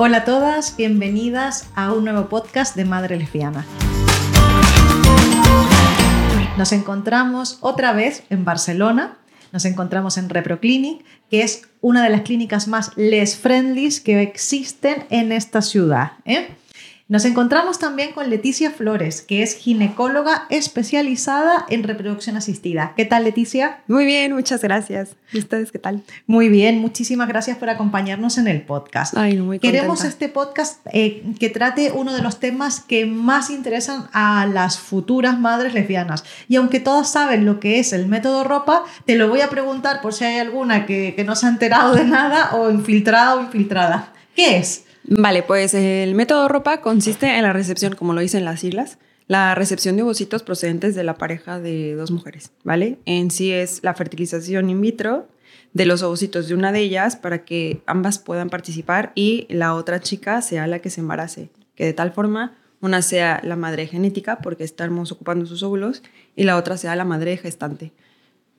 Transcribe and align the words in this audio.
Hola 0.00 0.18
a 0.18 0.24
todas, 0.24 0.76
bienvenidas 0.76 1.70
a 1.74 1.92
un 1.92 2.04
nuevo 2.04 2.28
podcast 2.28 2.76
de 2.76 2.84
Madre 2.84 3.16
Lesbiana. 3.16 3.66
Nos 6.56 6.70
encontramos 6.70 7.58
otra 7.62 7.92
vez 7.92 8.22
en 8.30 8.44
Barcelona, 8.44 9.18
nos 9.50 9.64
encontramos 9.64 10.16
en 10.16 10.28
ReproClinic, 10.28 11.04
que 11.28 11.42
es 11.42 11.68
una 11.80 12.04
de 12.04 12.10
las 12.10 12.20
clínicas 12.20 12.68
más 12.68 12.92
les 12.96 13.36
friendly 13.36 13.90
que 14.04 14.22
existen 14.22 15.04
en 15.10 15.32
esta 15.32 15.62
ciudad. 15.62 16.12
¿eh? 16.24 16.46
Nos 17.10 17.24
encontramos 17.24 17.78
también 17.78 18.12
con 18.12 18.28
Leticia 18.28 18.70
Flores, 18.70 19.22
que 19.22 19.42
es 19.42 19.54
ginecóloga 19.56 20.44
especializada 20.50 21.64
en 21.70 21.82
reproducción 21.82 22.36
asistida. 22.36 22.92
¿Qué 22.98 23.06
tal, 23.06 23.24
Leticia? 23.24 23.80
Muy 23.86 24.04
bien, 24.04 24.34
muchas 24.34 24.60
gracias. 24.60 25.16
¿Y 25.32 25.38
ustedes 25.38 25.72
qué 25.72 25.78
tal? 25.78 26.02
Muy 26.26 26.50
bien, 26.50 26.80
muchísimas 26.80 27.26
gracias 27.26 27.56
por 27.56 27.70
acompañarnos 27.70 28.36
en 28.36 28.46
el 28.46 28.60
podcast. 28.60 29.16
Ay, 29.16 29.36
no, 29.36 29.46
muy 29.46 29.58
Queremos 29.58 30.04
este 30.04 30.28
podcast 30.28 30.86
eh, 30.92 31.22
que 31.40 31.48
trate 31.48 31.92
uno 31.92 32.12
de 32.12 32.20
los 32.20 32.40
temas 32.40 32.80
que 32.80 33.06
más 33.06 33.48
interesan 33.48 34.10
a 34.12 34.44
las 34.44 34.78
futuras 34.78 35.40
madres 35.40 35.72
lesbianas. 35.72 36.24
Y 36.46 36.56
aunque 36.56 36.78
todas 36.78 37.10
saben 37.10 37.46
lo 37.46 37.58
que 37.58 37.78
es 37.78 37.94
el 37.94 38.06
método 38.06 38.44
ropa, 38.44 38.84
te 39.06 39.16
lo 39.16 39.30
voy 39.30 39.40
a 39.40 39.48
preguntar 39.48 40.02
por 40.02 40.12
si 40.12 40.24
hay 40.24 40.40
alguna 40.40 40.84
que, 40.84 41.14
que 41.16 41.24
no 41.24 41.36
se 41.36 41.46
ha 41.46 41.48
enterado 41.48 41.94
de 41.94 42.04
nada 42.04 42.54
o 42.54 42.70
infiltrada 42.70 43.36
o 43.36 43.40
infiltrada. 43.40 44.12
¿Qué 44.36 44.58
es? 44.58 44.84
Vale, 45.10 45.42
pues 45.42 45.72
el 45.72 46.14
método 46.14 46.48
ropa 46.48 46.82
consiste 46.82 47.36
en 47.36 47.42
la 47.42 47.54
recepción, 47.54 47.94
como 47.94 48.12
lo 48.12 48.20
dicen 48.20 48.44
las 48.44 48.60
siglas, 48.60 48.98
la 49.26 49.54
recepción 49.54 49.96
de 49.96 50.02
ovocitos 50.02 50.42
procedentes 50.42 50.94
de 50.94 51.02
la 51.02 51.16
pareja 51.16 51.60
de 51.60 51.94
dos 51.94 52.10
mujeres, 52.10 52.52
¿vale? 52.62 52.98
En 53.06 53.30
sí 53.30 53.50
es 53.50 53.80
la 53.82 53.94
fertilización 53.94 54.68
in 54.68 54.82
vitro 54.82 55.26
de 55.72 55.86
los 55.86 56.02
ovocitos 56.02 56.48
de 56.48 56.54
una 56.54 56.72
de 56.72 56.80
ellas 56.80 57.16
para 57.16 57.44
que 57.44 57.80
ambas 57.86 58.18
puedan 58.18 58.50
participar 58.50 59.12
y 59.14 59.46
la 59.48 59.74
otra 59.74 60.00
chica 60.00 60.42
sea 60.42 60.66
la 60.66 60.80
que 60.80 60.90
se 60.90 61.00
embarace, 61.00 61.48
que 61.74 61.86
de 61.86 61.94
tal 61.94 62.12
forma 62.12 62.58
una 62.82 63.00
sea 63.00 63.40
la 63.42 63.56
madre 63.56 63.86
genética 63.86 64.38
porque 64.38 64.64
estamos 64.64 65.10
ocupando 65.10 65.46
sus 65.46 65.62
óvulos 65.62 66.02
y 66.36 66.44
la 66.44 66.56
otra 66.56 66.76
sea 66.76 66.96
la 66.96 67.04
madre 67.04 67.38
gestante 67.38 67.92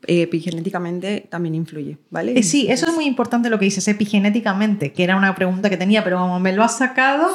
epigenéticamente 0.07 1.27
también 1.29 1.55
influye, 1.55 1.97
¿vale? 2.09 2.37
Eh, 2.37 2.43
sí, 2.43 2.67
eso 2.69 2.87
es 2.87 2.95
muy 2.95 3.05
importante 3.05 3.49
lo 3.49 3.59
que 3.59 3.65
dices, 3.65 3.87
epigenéticamente, 3.87 4.93
que 4.93 5.03
era 5.03 5.15
una 5.15 5.35
pregunta 5.35 5.69
que 5.69 5.77
tenía, 5.77 6.03
pero 6.03 6.19
como 6.19 6.39
me 6.39 6.53
lo 6.53 6.63
has 6.63 6.77
sacado, 6.77 7.29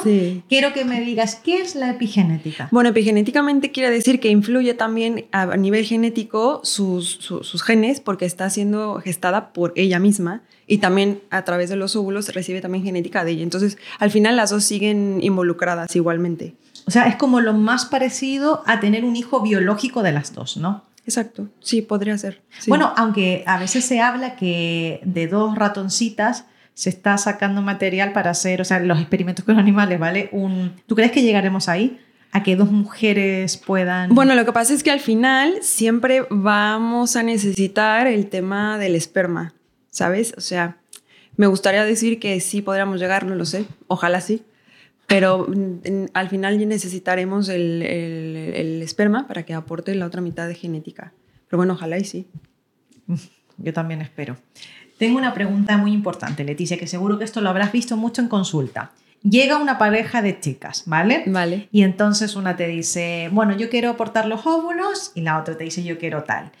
quiero 0.49 0.73
que 0.73 0.85
me 0.85 1.01
digas, 1.01 1.35
¿qué 1.35 1.61
es 1.61 1.75
la 1.75 1.91
epigenética? 1.91 2.69
Bueno, 2.71 2.89
epigenéticamente 2.89 3.71
quiere 3.71 3.89
decir 3.89 4.19
que 4.19 4.29
influye 4.29 4.73
también 4.73 5.25
a 5.31 5.57
nivel 5.57 5.85
genético 5.85 6.61
sus, 6.63 7.07
sus 7.07 7.63
genes 7.63 7.99
porque 7.99 8.25
está 8.25 8.49
siendo 8.49 8.95
gestada 8.95 9.53
por 9.53 9.73
ella 9.75 9.99
misma 9.99 10.41
y 10.67 10.79
también 10.79 11.21
a 11.29 11.43
través 11.43 11.69
de 11.69 11.75
los 11.75 11.95
óvulos 11.95 12.33
recibe 12.33 12.61
también 12.61 12.83
genética 12.83 13.23
de 13.23 13.31
ella. 13.31 13.43
Entonces, 13.43 13.77
al 13.99 14.11
final 14.11 14.35
las 14.35 14.49
dos 14.49 14.63
siguen 14.63 15.19
involucradas 15.21 15.95
igualmente. 15.95 16.55
O 16.87 16.91
sea, 16.91 17.07
es 17.07 17.15
como 17.15 17.41
lo 17.41 17.53
más 17.53 17.85
parecido 17.85 18.63
a 18.65 18.79
tener 18.79 19.05
un 19.05 19.15
hijo 19.15 19.41
biológico 19.41 20.03
de 20.03 20.11
las 20.11 20.33
dos, 20.33 20.57
¿no? 20.57 20.83
Exacto, 21.05 21.49
sí, 21.59 21.81
podría 21.81 22.17
ser. 22.17 22.41
Bueno, 22.67 22.91
aunque 22.97 23.43
a 23.45 23.59
veces 23.59 23.85
se 23.85 24.01
habla 24.01 24.35
que 24.35 25.01
de 25.03 25.27
dos 25.27 25.55
ratoncitas 25.55 26.45
se 26.73 26.89
está 26.89 27.17
sacando 27.17 27.61
material 27.61 28.11
para 28.11 28.31
hacer, 28.31 28.59
o 28.59 28.65
sea, 28.65 28.79
los 28.79 28.99
experimentos 28.99 29.45
con 29.45 29.59
animales, 29.59 29.99
¿vale? 29.99 30.29
Un, 30.31 30.73
¿Tú 30.87 30.95
crees 30.95 31.11
que 31.11 31.21
llegaremos 31.21 31.69
ahí? 31.69 32.01
A 32.31 32.43
que 32.43 32.55
dos 32.55 32.71
mujeres 32.71 33.55
puedan... 33.55 34.13
Bueno, 34.13 34.35
lo 34.35 34.43
que 34.45 34.51
pasa 34.51 34.73
es 34.73 34.83
que 34.83 34.91
al 34.91 34.99
final 34.99 35.59
siempre 35.61 36.25
vamos 36.29 37.15
a 37.15 37.23
necesitar 37.23 38.07
el 38.07 38.27
tema 38.27 38.77
del 38.77 38.95
esperma, 38.95 39.53
¿sabes? 39.89 40.33
O 40.37 40.41
sea, 40.41 40.77
me 41.37 41.47
gustaría 41.47 41.85
decir 41.85 42.19
que 42.19 42.41
sí 42.41 42.61
podríamos 42.61 42.99
llegar, 42.99 43.25
no 43.25 43.35
lo 43.35 43.45
sé, 43.45 43.65
ojalá 43.87 44.19
sí, 44.19 44.43
pero 45.07 45.47
mm, 45.47 46.05
al 46.13 46.29
final 46.29 46.67
necesitaremos 46.67 47.49
el, 47.49 47.81
esperma 48.81 49.27
para 49.27 49.43
que 49.43 49.53
aporte 49.53 49.93
la 49.95 50.05
otra 50.05 50.21
mitad 50.21 50.47
de 50.47 50.55
genética. 50.55 51.13
Pero 51.47 51.57
bueno, 51.57 51.73
ojalá 51.73 51.97
y 51.97 52.05
sí. 52.05 52.27
Yo 53.57 53.73
también 53.73 54.01
espero. 54.01 54.37
Tengo 54.97 55.17
una 55.17 55.33
pregunta 55.33 55.77
muy 55.77 55.91
importante, 55.91 56.43
Leticia, 56.43 56.77
que 56.77 56.87
seguro 56.87 57.17
que 57.17 57.25
esto 57.25 57.41
lo 57.41 57.49
habrás 57.49 57.71
visto 57.71 57.97
mucho 57.97 58.21
en 58.21 58.27
consulta. 58.27 58.91
Llega 59.23 59.57
una 59.57 59.77
pareja 59.77 60.21
de 60.21 60.39
chicas, 60.39 60.83
¿vale? 60.85 61.23
Vale. 61.25 61.67
Y 61.71 61.81
entonces 61.81 62.35
una 62.35 62.55
te 62.55 62.67
dice, 62.67 63.29
bueno, 63.31 63.57
yo 63.57 63.69
quiero 63.69 63.89
aportar 63.89 64.27
los 64.27 64.45
óvulos 64.45 65.11
y 65.15 65.21
la 65.21 65.39
otra 65.39 65.57
te 65.57 65.63
dice, 65.63 65.83
yo 65.83 65.97
quiero 65.97 66.23
tal. 66.23 66.51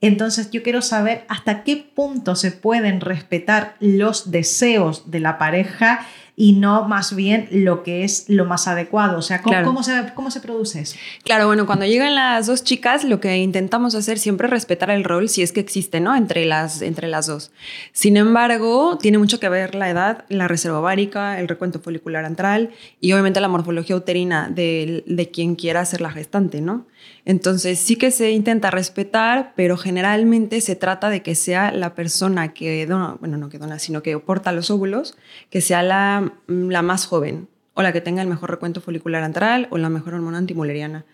Entonces 0.00 0.50
yo 0.50 0.62
quiero 0.62 0.80
saber 0.80 1.24
hasta 1.28 1.64
qué 1.64 1.76
punto 1.76 2.36
se 2.36 2.52
pueden 2.52 3.00
respetar 3.00 3.74
los 3.80 4.30
deseos 4.30 5.10
de 5.10 5.20
la 5.20 5.38
pareja 5.38 6.06
y 6.40 6.52
no 6.52 6.86
más 6.86 7.16
bien 7.16 7.48
lo 7.50 7.82
que 7.82 8.04
es 8.04 8.28
lo 8.28 8.44
más 8.44 8.68
adecuado. 8.68 9.18
O 9.18 9.22
sea, 9.22 9.42
¿cómo, 9.42 9.82
se, 9.82 10.12
¿cómo 10.14 10.30
se 10.30 10.40
produce 10.40 10.80
eso? 10.80 10.96
Claro, 11.24 11.48
bueno, 11.48 11.66
cuando 11.66 11.84
llegan 11.84 12.14
las 12.14 12.46
dos 12.46 12.62
chicas, 12.62 13.02
lo 13.02 13.18
que 13.18 13.38
intentamos 13.38 13.96
hacer 13.96 14.20
siempre 14.20 14.46
es 14.46 14.52
respetar 14.52 14.90
el 14.90 15.02
rol, 15.02 15.28
si 15.28 15.42
es 15.42 15.50
que 15.50 15.58
existe, 15.58 15.98
¿no? 15.98 16.14
Entre 16.14 16.44
las, 16.44 16.80
entre 16.80 17.08
las 17.08 17.26
dos. 17.26 17.50
Sin 17.92 18.16
embargo, 18.16 18.98
tiene 18.98 19.18
mucho 19.18 19.40
que 19.40 19.48
ver 19.48 19.74
la 19.74 19.90
edad, 19.90 20.24
la 20.28 20.46
reserva 20.46 20.78
ovárica, 20.78 21.40
el 21.40 21.48
recuento 21.48 21.80
folicular 21.80 22.24
antral 22.24 22.70
y 23.00 23.12
obviamente 23.14 23.40
la 23.40 23.48
morfología 23.48 23.96
uterina 23.96 24.48
de, 24.48 25.02
de 25.08 25.30
quien 25.32 25.56
quiera 25.56 25.84
ser 25.84 26.00
la 26.00 26.12
gestante, 26.12 26.60
¿no? 26.60 26.86
Entonces 27.28 27.78
sí 27.78 27.96
que 27.96 28.10
se 28.10 28.30
intenta 28.30 28.70
respetar, 28.70 29.52
pero 29.54 29.76
generalmente 29.76 30.62
se 30.62 30.76
trata 30.76 31.10
de 31.10 31.22
que 31.22 31.34
sea 31.34 31.70
la 31.72 31.94
persona 31.94 32.54
que 32.54 32.86
dona, 32.86 33.18
bueno, 33.20 33.36
no 33.36 33.50
que 33.50 33.58
dona, 33.58 33.78
sino 33.78 34.02
que 34.02 34.18
porta 34.18 34.50
los 34.50 34.70
óvulos, 34.70 35.14
que 35.50 35.60
sea 35.60 35.82
la, 35.82 36.32
la 36.46 36.80
más 36.80 37.04
joven 37.04 37.46
o 37.74 37.82
la 37.82 37.92
que 37.92 38.00
tenga 38.00 38.22
el 38.22 38.28
mejor 38.28 38.50
recuento 38.50 38.80
folicular 38.80 39.22
antral 39.24 39.68
o 39.70 39.76
la 39.76 39.90
mejor 39.90 40.14
hormona 40.14 40.38
antimuleriana. 40.38 41.04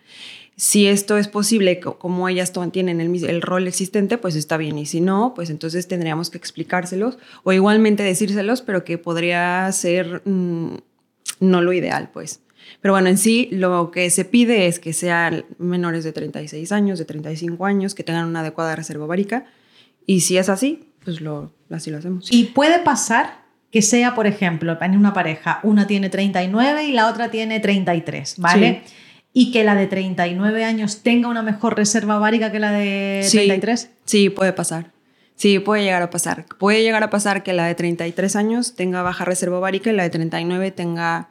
Si 0.55 0.87
esto 0.87 1.17
es 1.17 1.27
posible, 1.27 1.81
como 1.81 2.29
ellas 2.29 2.53
tienen 2.71 3.01
el, 3.01 3.25
el, 3.25 3.41
rol 3.41 3.67
existente, 3.67 4.17
pues 4.17 4.37
está 4.37 4.55
bien. 4.55 4.77
Y 4.77 4.85
si 4.85 5.01
no, 5.01 5.33
pues 5.35 5.49
entonces 5.49 5.85
tendríamos 5.89 6.29
que 6.29 6.37
explicárselos 6.37 7.17
o 7.43 7.51
igualmente 7.51 8.03
decírselos, 8.03 8.61
pero 8.61 8.85
que 8.85 8.97
podría 8.97 9.69
ser 9.73 10.21
mm, 10.23 10.77
no 11.41 11.61
lo 11.61 11.73
ideal, 11.73 12.09
pues. 12.13 12.39
Pero 12.81 12.93
bueno, 12.93 13.09
en 13.09 13.17
sí 13.17 13.49
lo 13.51 13.91
que 13.91 14.09
se 14.09 14.25
pide 14.25 14.67
es 14.67 14.79
que 14.79 14.93
sean 14.93 15.45
menores 15.57 16.03
de 16.03 16.11
36 16.11 16.71
años, 16.71 16.99
de 16.99 17.05
35 17.05 17.65
años, 17.65 17.95
que 17.95 18.03
tengan 18.03 18.27
una 18.27 18.41
adecuada 18.41 18.75
reserva 18.75 19.05
ovárica. 19.05 19.45
Y 20.05 20.21
si 20.21 20.37
es 20.37 20.49
así, 20.49 20.87
pues 21.03 21.21
lo, 21.21 21.51
así 21.69 21.91
lo 21.91 21.97
hacemos. 21.97 22.31
Y 22.31 22.45
puede 22.45 22.79
pasar 22.79 23.45
que 23.71 23.81
sea, 23.81 24.15
por 24.15 24.27
ejemplo, 24.27 24.77
en 24.79 24.97
una 24.97 25.13
pareja, 25.13 25.59
una 25.63 25.85
tiene 25.85 26.09
39 26.09 26.85
y 26.85 26.91
la 26.93 27.09
otra 27.09 27.29
tiene 27.29 27.59
33, 27.59 28.35
¿vale? 28.37 28.83
Y 29.33 29.51
que 29.51 29.65
la 29.65 29.75
de 29.75 29.87
39 29.87 30.63
años 30.63 31.03
tenga 31.03 31.27
una 31.27 31.41
mejor 31.41 31.75
reserva 31.75 32.17
ovárica 32.17 32.53
que 32.53 32.59
la 32.59 32.71
de 32.71 33.27
33. 33.29 33.89
Sí, 34.05 34.29
puede 34.29 34.53
pasar. 34.53 34.91
Sí, 35.35 35.59
puede 35.59 35.83
llegar 35.83 36.01
a 36.01 36.09
pasar. 36.09 36.45
Puede 36.57 36.83
llegar 36.83 37.03
a 37.03 37.09
pasar 37.09 37.43
que 37.43 37.51
la 37.51 37.65
de 37.65 37.75
33 37.75 38.37
años 38.37 38.75
tenga 38.75 39.01
baja 39.01 39.25
reserva 39.25 39.59
ovárica 39.59 39.89
y 39.89 39.93
la 39.93 40.03
de 40.03 40.09
39 40.09 40.71
tenga 40.71 41.29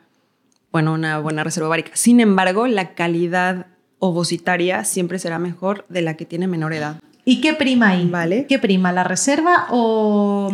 bueno, 0.75 0.93
una 0.93 1.21
buena 1.21 1.45
reserva 1.45 1.69
ovárica. 1.69 1.93
Sin 1.95 2.19
embargo, 2.19 2.67
la 2.67 2.95
calidad 2.95 3.69
ovocitaria 4.01 4.83
siempre 4.83 5.21
será 5.21 5.39
mejor 5.39 5.87
de 5.89 6.03
la 6.03 6.17
que 6.17 6.25
tiene 6.25 6.49
menor 6.49 6.73
edad. 6.73 7.01
¿Y 7.25 7.41
qué 7.41 7.55
prima 7.55 7.91
ahí? 7.91 8.09
¿Vale? 8.11 8.47
¿Qué 8.49 8.59
prima, 8.59 8.91
la 8.91 9.05
reserva 9.05 9.69
o, 9.71 10.53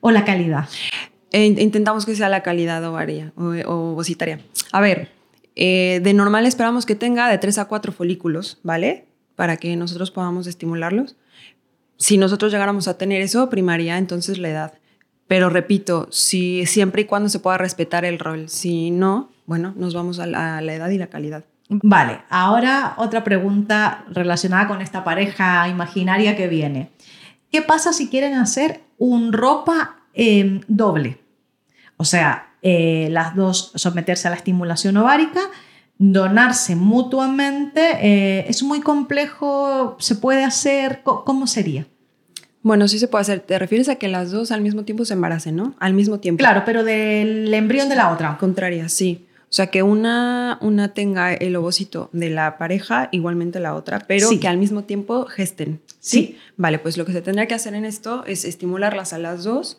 la 0.00 0.24
calidad? 0.24 0.70
Eh, 1.32 1.44
intentamos 1.44 2.06
que 2.06 2.16
sea 2.16 2.30
la 2.30 2.42
calidad 2.42 2.82
ovaria, 2.82 3.34
o, 3.36 3.42
ovocitaria. 3.90 4.40
A 4.72 4.80
ver, 4.80 5.10
eh, 5.54 6.00
de 6.02 6.14
normal 6.14 6.46
esperamos 6.46 6.86
que 6.86 6.94
tenga 6.94 7.28
de 7.28 7.36
3 7.36 7.58
a 7.58 7.64
4 7.66 7.92
folículos, 7.92 8.60
¿vale? 8.62 9.04
Para 9.36 9.58
que 9.58 9.76
nosotros 9.76 10.10
podamos 10.10 10.46
estimularlos. 10.46 11.16
Si 11.98 12.16
nosotros 12.16 12.50
llegáramos 12.52 12.88
a 12.88 12.96
tener 12.96 13.20
eso, 13.20 13.50
primaría 13.50 13.98
entonces 13.98 14.38
la 14.38 14.48
edad. 14.48 14.72
Pero 15.28 15.50
repito, 15.50 16.08
si 16.10 16.64
siempre 16.64 17.02
y 17.02 17.04
cuando 17.04 17.28
se 17.28 17.38
pueda 17.38 17.58
respetar 17.58 18.06
el 18.06 18.18
rol. 18.18 18.48
Si 18.48 18.90
no, 18.90 19.30
bueno, 19.44 19.74
nos 19.76 19.94
vamos 19.94 20.18
a 20.18 20.26
la, 20.26 20.60
edad 20.60 20.88
y 20.88 20.98
la 20.98 21.08
calidad. 21.08 21.44
Vale, 21.68 22.22
ahora 22.30 22.94
otra 22.96 23.24
pregunta 23.24 24.06
relacionada 24.08 24.66
con 24.66 24.80
esta 24.80 25.04
pareja 25.04 25.68
imaginaria 25.68 26.34
que 26.34 26.48
viene. 26.48 26.90
¿Qué 27.52 27.60
pasa 27.60 27.92
si 27.92 28.08
quieren 28.08 28.34
hacer 28.34 28.80
un 28.96 29.34
ropa 29.34 29.98
em, 30.14 30.62
doble? 30.66 31.20
O 31.98 32.04
sea, 32.04 32.54
eh, 32.62 33.08
las 33.10 33.36
dos 33.36 33.72
someterse 33.74 34.28
a 34.28 34.30
la 34.30 34.36
estimulación 34.36 34.96
ovárica, 34.96 35.40
donarse 35.98 36.74
mutuamente. 36.74 37.98
Eh, 38.00 38.46
¿Es 38.48 38.62
muy 38.62 38.80
complejo? 38.80 39.96
¿Se 39.98 40.14
puede 40.14 40.44
hacer? 40.44 41.02
¿Cómo 41.02 41.46
sería? 41.46 41.86
Bueno, 42.62 42.88
sí 42.88 42.98
se 42.98 43.08
puede 43.08 43.22
hacer. 43.22 43.40
Te 43.40 43.58
refieres 43.58 43.88
a 43.88 43.96
que 43.96 44.08
las 44.08 44.30
dos 44.30 44.50
al 44.50 44.60
mismo 44.60 44.84
tiempo 44.84 45.04
se 45.04 45.14
embaracen, 45.14 45.56
¿no? 45.56 45.74
Al 45.78 45.94
mismo 45.94 46.20
tiempo. 46.20 46.38
Claro, 46.38 46.62
pero 46.66 46.84
del 46.84 47.52
embrión 47.52 47.88
de 47.88 47.96
la 47.96 48.12
otra. 48.12 48.36
Contraria, 48.38 48.88
sí. 48.88 49.26
O 49.44 49.52
sea, 49.52 49.68
que 49.68 49.82
una, 49.82 50.58
una 50.60 50.92
tenga 50.92 51.32
el 51.32 51.56
ovocito 51.56 52.10
de 52.12 52.28
la 52.28 52.58
pareja, 52.58 53.08
igualmente 53.12 53.60
la 53.60 53.74
otra, 53.74 54.00
pero 54.06 54.28
que 54.38 54.48
al 54.48 54.58
mismo 54.58 54.84
tiempo 54.84 55.24
gesten. 55.24 55.80
¿sí? 56.00 56.36
Vale, 56.58 56.78
pues 56.78 56.98
lo 56.98 57.06
que 57.06 57.12
se 57.12 57.22
tendría 57.22 57.46
que 57.46 57.54
hacer 57.54 57.74
en 57.74 57.86
esto 57.86 58.24
es 58.26 58.44
estimularlas 58.44 59.14
a 59.14 59.18
las 59.18 59.44
dos 59.44 59.78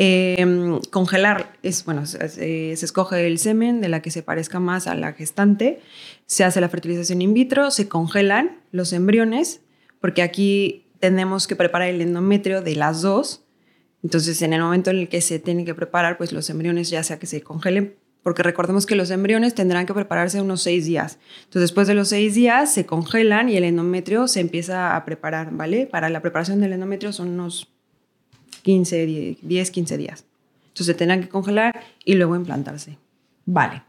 Em, 0.00 0.78
congelar 0.92 1.54
es, 1.64 1.84
bueno, 1.84 2.06
se, 2.06 2.28
se, 2.28 2.70
escoge 2.70 3.26
el 3.26 3.36
semen 3.40 3.80
de 3.80 3.88
la 3.88 4.00
que 4.00 4.12
se 4.12 4.22
parezca 4.22 4.60
más 4.60 4.86
a 4.86 4.94
la 4.94 5.12
gestante, 5.12 5.80
se 6.24 6.44
hace 6.44 6.60
la 6.60 6.68
fertilización 6.68 7.20
in 7.20 7.34
vitro, 7.34 7.72
se 7.72 7.88
congelan 7.88 8.58
los 8.70 8.92
embriones, 8.92 9.60
porque 10.00 10.22
aquí 10.22 10.84
tenemos 11.00 11.46
que 11.46 11.56
preparar 11.56 11.88
el 11.88 12.00
endometrio 12.00 12.62
de 12.62 12.76
las 12.76 13.02
dos. 13.02 13.44
Entonces, 14.02 14.40
en 14.42 14.52
el 14.52 14.60
momento 14.60 14.90
en 14.90 14.98
el 14.98 15.08
que 15.08 15.20
se 15.20 15.38
tiene 15.38 15.64
que 15.64 15.74
preparar, 15.74 16.18
pues 16.18 16.32
los 16.32 16.48
embriones 16.50 16.90
ya 16.90 17.02
sea 17.02 17.18
que 17.18 17.26
se 17.26 17.42
congelen, 17.42 17.96
porque 18.22 18.42
recordemos 18.42 18.86
que 18.86 18.94
los 18.94 19.10
embriones 19.10 19.54
tendrán 19.54 19.86
que 19.86 19.94
prepararse 19.94 20.40
unos 20.40 20.62
seis 20.62 20.86
días. 20.86 21.18
Entonces, 21.44 21.62
después 21.62 21.88
de 21.88 21.94
los 21.94 22.08
seis 22.08 22.34
días 22.34 22.72
se 22.72 22.86
congelan 22.86 23.48
y 23.48 23.56
el 23.56 23.64
endometrio 23.64 24.28
se 24.28 24.40
empieza 24.40 24.96
a 24.96 25.04
preparar, 25.04 25.50
¿vale? 25.52 25.86
Para 25.86 26.08
la 26.08 26.20
preparación 26.20 26.60
del 26.60 26.72
endometrio 26.72 27.12
son 27.12 27.28
unos 27.28 27.68
15, 28.62 29.36
10, 29.40 29.70
15 29.70 29.96
días. 29.96 30.24
Entonces 30.68 30.86
se 30.86 30.94
tendrán 30.94 31.22
que 31.22 31.28
congelar 31.28 31.80
y 32.04 32.14
luego 32.14 32.36
implantarse. 32.36 32.98
Vale. 33.46 33.82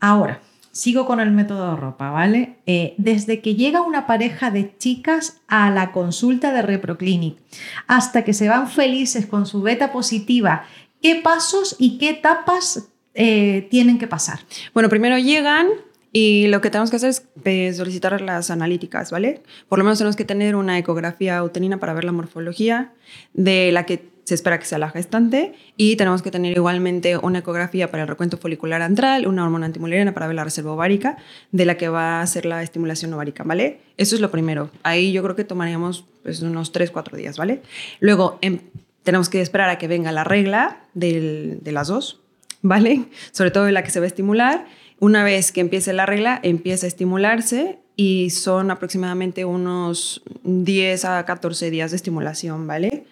Ahora, 0.00 0.42
sigo 0.76 1.06
con 1.06 1.20
el 1.20 1.30
método 1.30 1.70
de 1.70 1.76
ropa, 1.80 2.10
¿vale? 2.10 2.58
Eh, 2.66 2.94
desde 2.98 3.40
que 3.40 3.54
llega 3.54 3.80
una 3.80 4.06
pareja 4.06 4.50
de 4.50 4.76
chicas 4.76 5.40
a 5.48 5.70
la 5.70 5.90
consulta 5.90 6.52
de 6.52 6.60
ReproClinic 6.60 7.38
hasta 7.86 8.24
que 8.24 8.34
se 8.34 8.48
van 8.50 8.68
felices 8.68 9.24
con 9.24 9.46
su 9.46 9.62
beta 9.62 9.90
positiva, 9.90 10.66
¿qué 11.00 11.14
pasos 11.16 11.76
y 11.78 11.96
qué 11.96 12.10
etapas 12.10 12.90
eh, 13.14 13.66
tienen 13.70 13.98
que 13.98 14.06
pasar? 14.06 14.40
Bueno, 14.74 14.90
primero 14.90 15.16
llegan, 15.16 15.68
y 16.12 16.46
lo 16.48 16.60
que 16.60 16.68
tenemos 16.68 16.90
que 16.90 16.96
hacer 16.96 17.08
es 17.10 17.26
pues, 17.42 17.78
solicitar 17.78 18.20
las 18.20 18.50
analíticas, 18.50 19.10
¿vale? 19.10 19.42
Por 19.68 19.78
lo 19.78 19.84
menos 19.84 19.96
tenemos 19.96 20.16
que 20.16 20.26
tener 20.26 20.56
una 20.56 20.78
ecografía 20.78 21.42
uterina 21.42 21.78
para 21.78 21.94
ver 21.94 22.04
la 22.04 22.12
morfología 22.12 22.92
de 23.32 23.72
la 23.72 23.86
que 23.86 24.08
se 24.26 24.34
espera 24.34 24.58
que 24.58 24.64
sea 24.64 24.78
la 24.78 24.90
gestante 24.90 25.54
y 25.76 25.94
tenemos 25.94 26.20
que 26.20 26.32
tener 26.32 26.56
igualmente 26.56 27.16
una 27.16 27.38
ecografía 27.38 27.92
para 27.92 28.02
el 28.02 28.08
recuento 28.08 28.38
folicular 28.38 28.82
antral, 28.82 29.28
una 29.28 29.44
hormona 29.44 29.66
antimulleriana 29.66 30.14
para 30.14 30.26
ver 30.26 30.34
la 30.34 30.42
reserva 30.42 30.72
ovárica 30.72 31.16
de 31.52 31.64
la 31.64 31.76
que 31.76 31.88
va 31.88 32.18
a 32.18 32.22
hacer 32.22 32.44
la 32.44 32.60
estimulación 32.64 33.14
ovárica, 33.14 33.44
¿vale? 33.44 33.78
Eso 33.96 34.16
es 34.16 34.20
lo 34.20 34.32
primero. 34.32 34.68
Ahí 34.82 35.12
yo 35.12 35.22
creo 35.22 35.36
que 35.36 35.44
tomaríamos 35.44 36.06
pues, 36.24 36.42
unos 36.42 36.72
3, 36.72 36.90
4 36.90 37.16
días, 37.16 37.38
¿vale? 37.38 37.62
Luego 38.00 38.38
em, 38.40 38.58
tenemos 39.04 39.28
que 39.28 39.40
esperar 39.40 39.70
a 39.70 39.78
que 39.78 39.86
venga 39.86 40.10
la 40.10 40.24
regla 40.24 40.80
de 40.92 41.60
las 41.66 41.86
dos, 41.86 42.20
¿vale? 42.62 43.04
Sobre 43.30 43.52
todo 43.52 43.70
la 43.70 43.84
que 43.84 43.90
se 43.92 44.00
va 44.00 44.06
a 44.06 44.08
estimular. 44.08 44.66
Una 44.98 45.22
vez 45.22 45.52
que 45.52 45.60
empiece 45.60 45.92
la 45.92 46.04
regla, 46.04 46.40
empieza 46.42 46.86
a 46.86 46.88
estimularse 46.88 47.78
y 47.94 48.30
son 48.30 48.72
aproximadamente 48.72 49.44
unos 49.44 50.22
10 50.42 51.04
a 51.04 51.24
14 51.24 51.70
días 51.70 51.92
de 51.92 51.96
estimulación, 51.96 52.66
¿vale? 52.66 53.06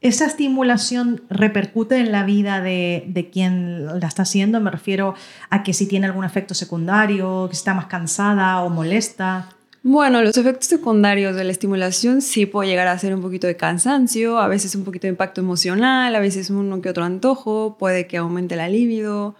¿Esa 0.00 0.26
estimulación 0.26 1.22
repercute 1.30 1.96
en 1.96 2.12
la 2.12 2.24
vida 2.24 2.60
de, 2.60 3.30
quien 3.32 3.86
la 3.98 4.06
está 4.06 4.22
haciendo? 4.22 4.60
Me 4.60 4.70
refiero 4.70 5.14
a 5.48 5.62
que 5.62 5.72
si 5.72 5.86
tiene 5.86 6.06
algún 6.06 6.24
efecto 6.24 6.54
secundario, 6.54 7.46
que 7.48 7.56
está 7.56 7.72
más 7.74 7.86
cansada 7.86 8.62
o 8.62 8.68
molesta. 8.68 9.48
Bueno, 9.82 10.20
los 10.22 10.36
efectos 10.36 10.66
secundarios 10.66 11.34
de 11.34 11.44
la 11.44 11.52
estimulación 11.52 12.20
sí 12.20 12.44
puede 12.44 12.68
llegar 12.68 12.88
a 12.88 12.98
ser 12.98 13.14
un 13.14 13.22
poquito 13.22 13.46
de 13.46 13.56
cansancio, 13.56 14.38
a 14.38 14.48
veces 14.48 14.74
un 14.74 14.84
poquito 14.84 15.06
de 15.06 15.10
impacto 15.10 15.40
emocional, 15.40 16.14
a 16.14 16.20
veces 16.20 16.50
uno 16.50 16.80
que 16.82 16.90
otro 16.90 17.04
antojo, 17.04 17.76
puede 17.78 18.06
que 18.06 18.18
aumente 18.18 18.56
la 18.56 18.68
libido. 18.68 19.36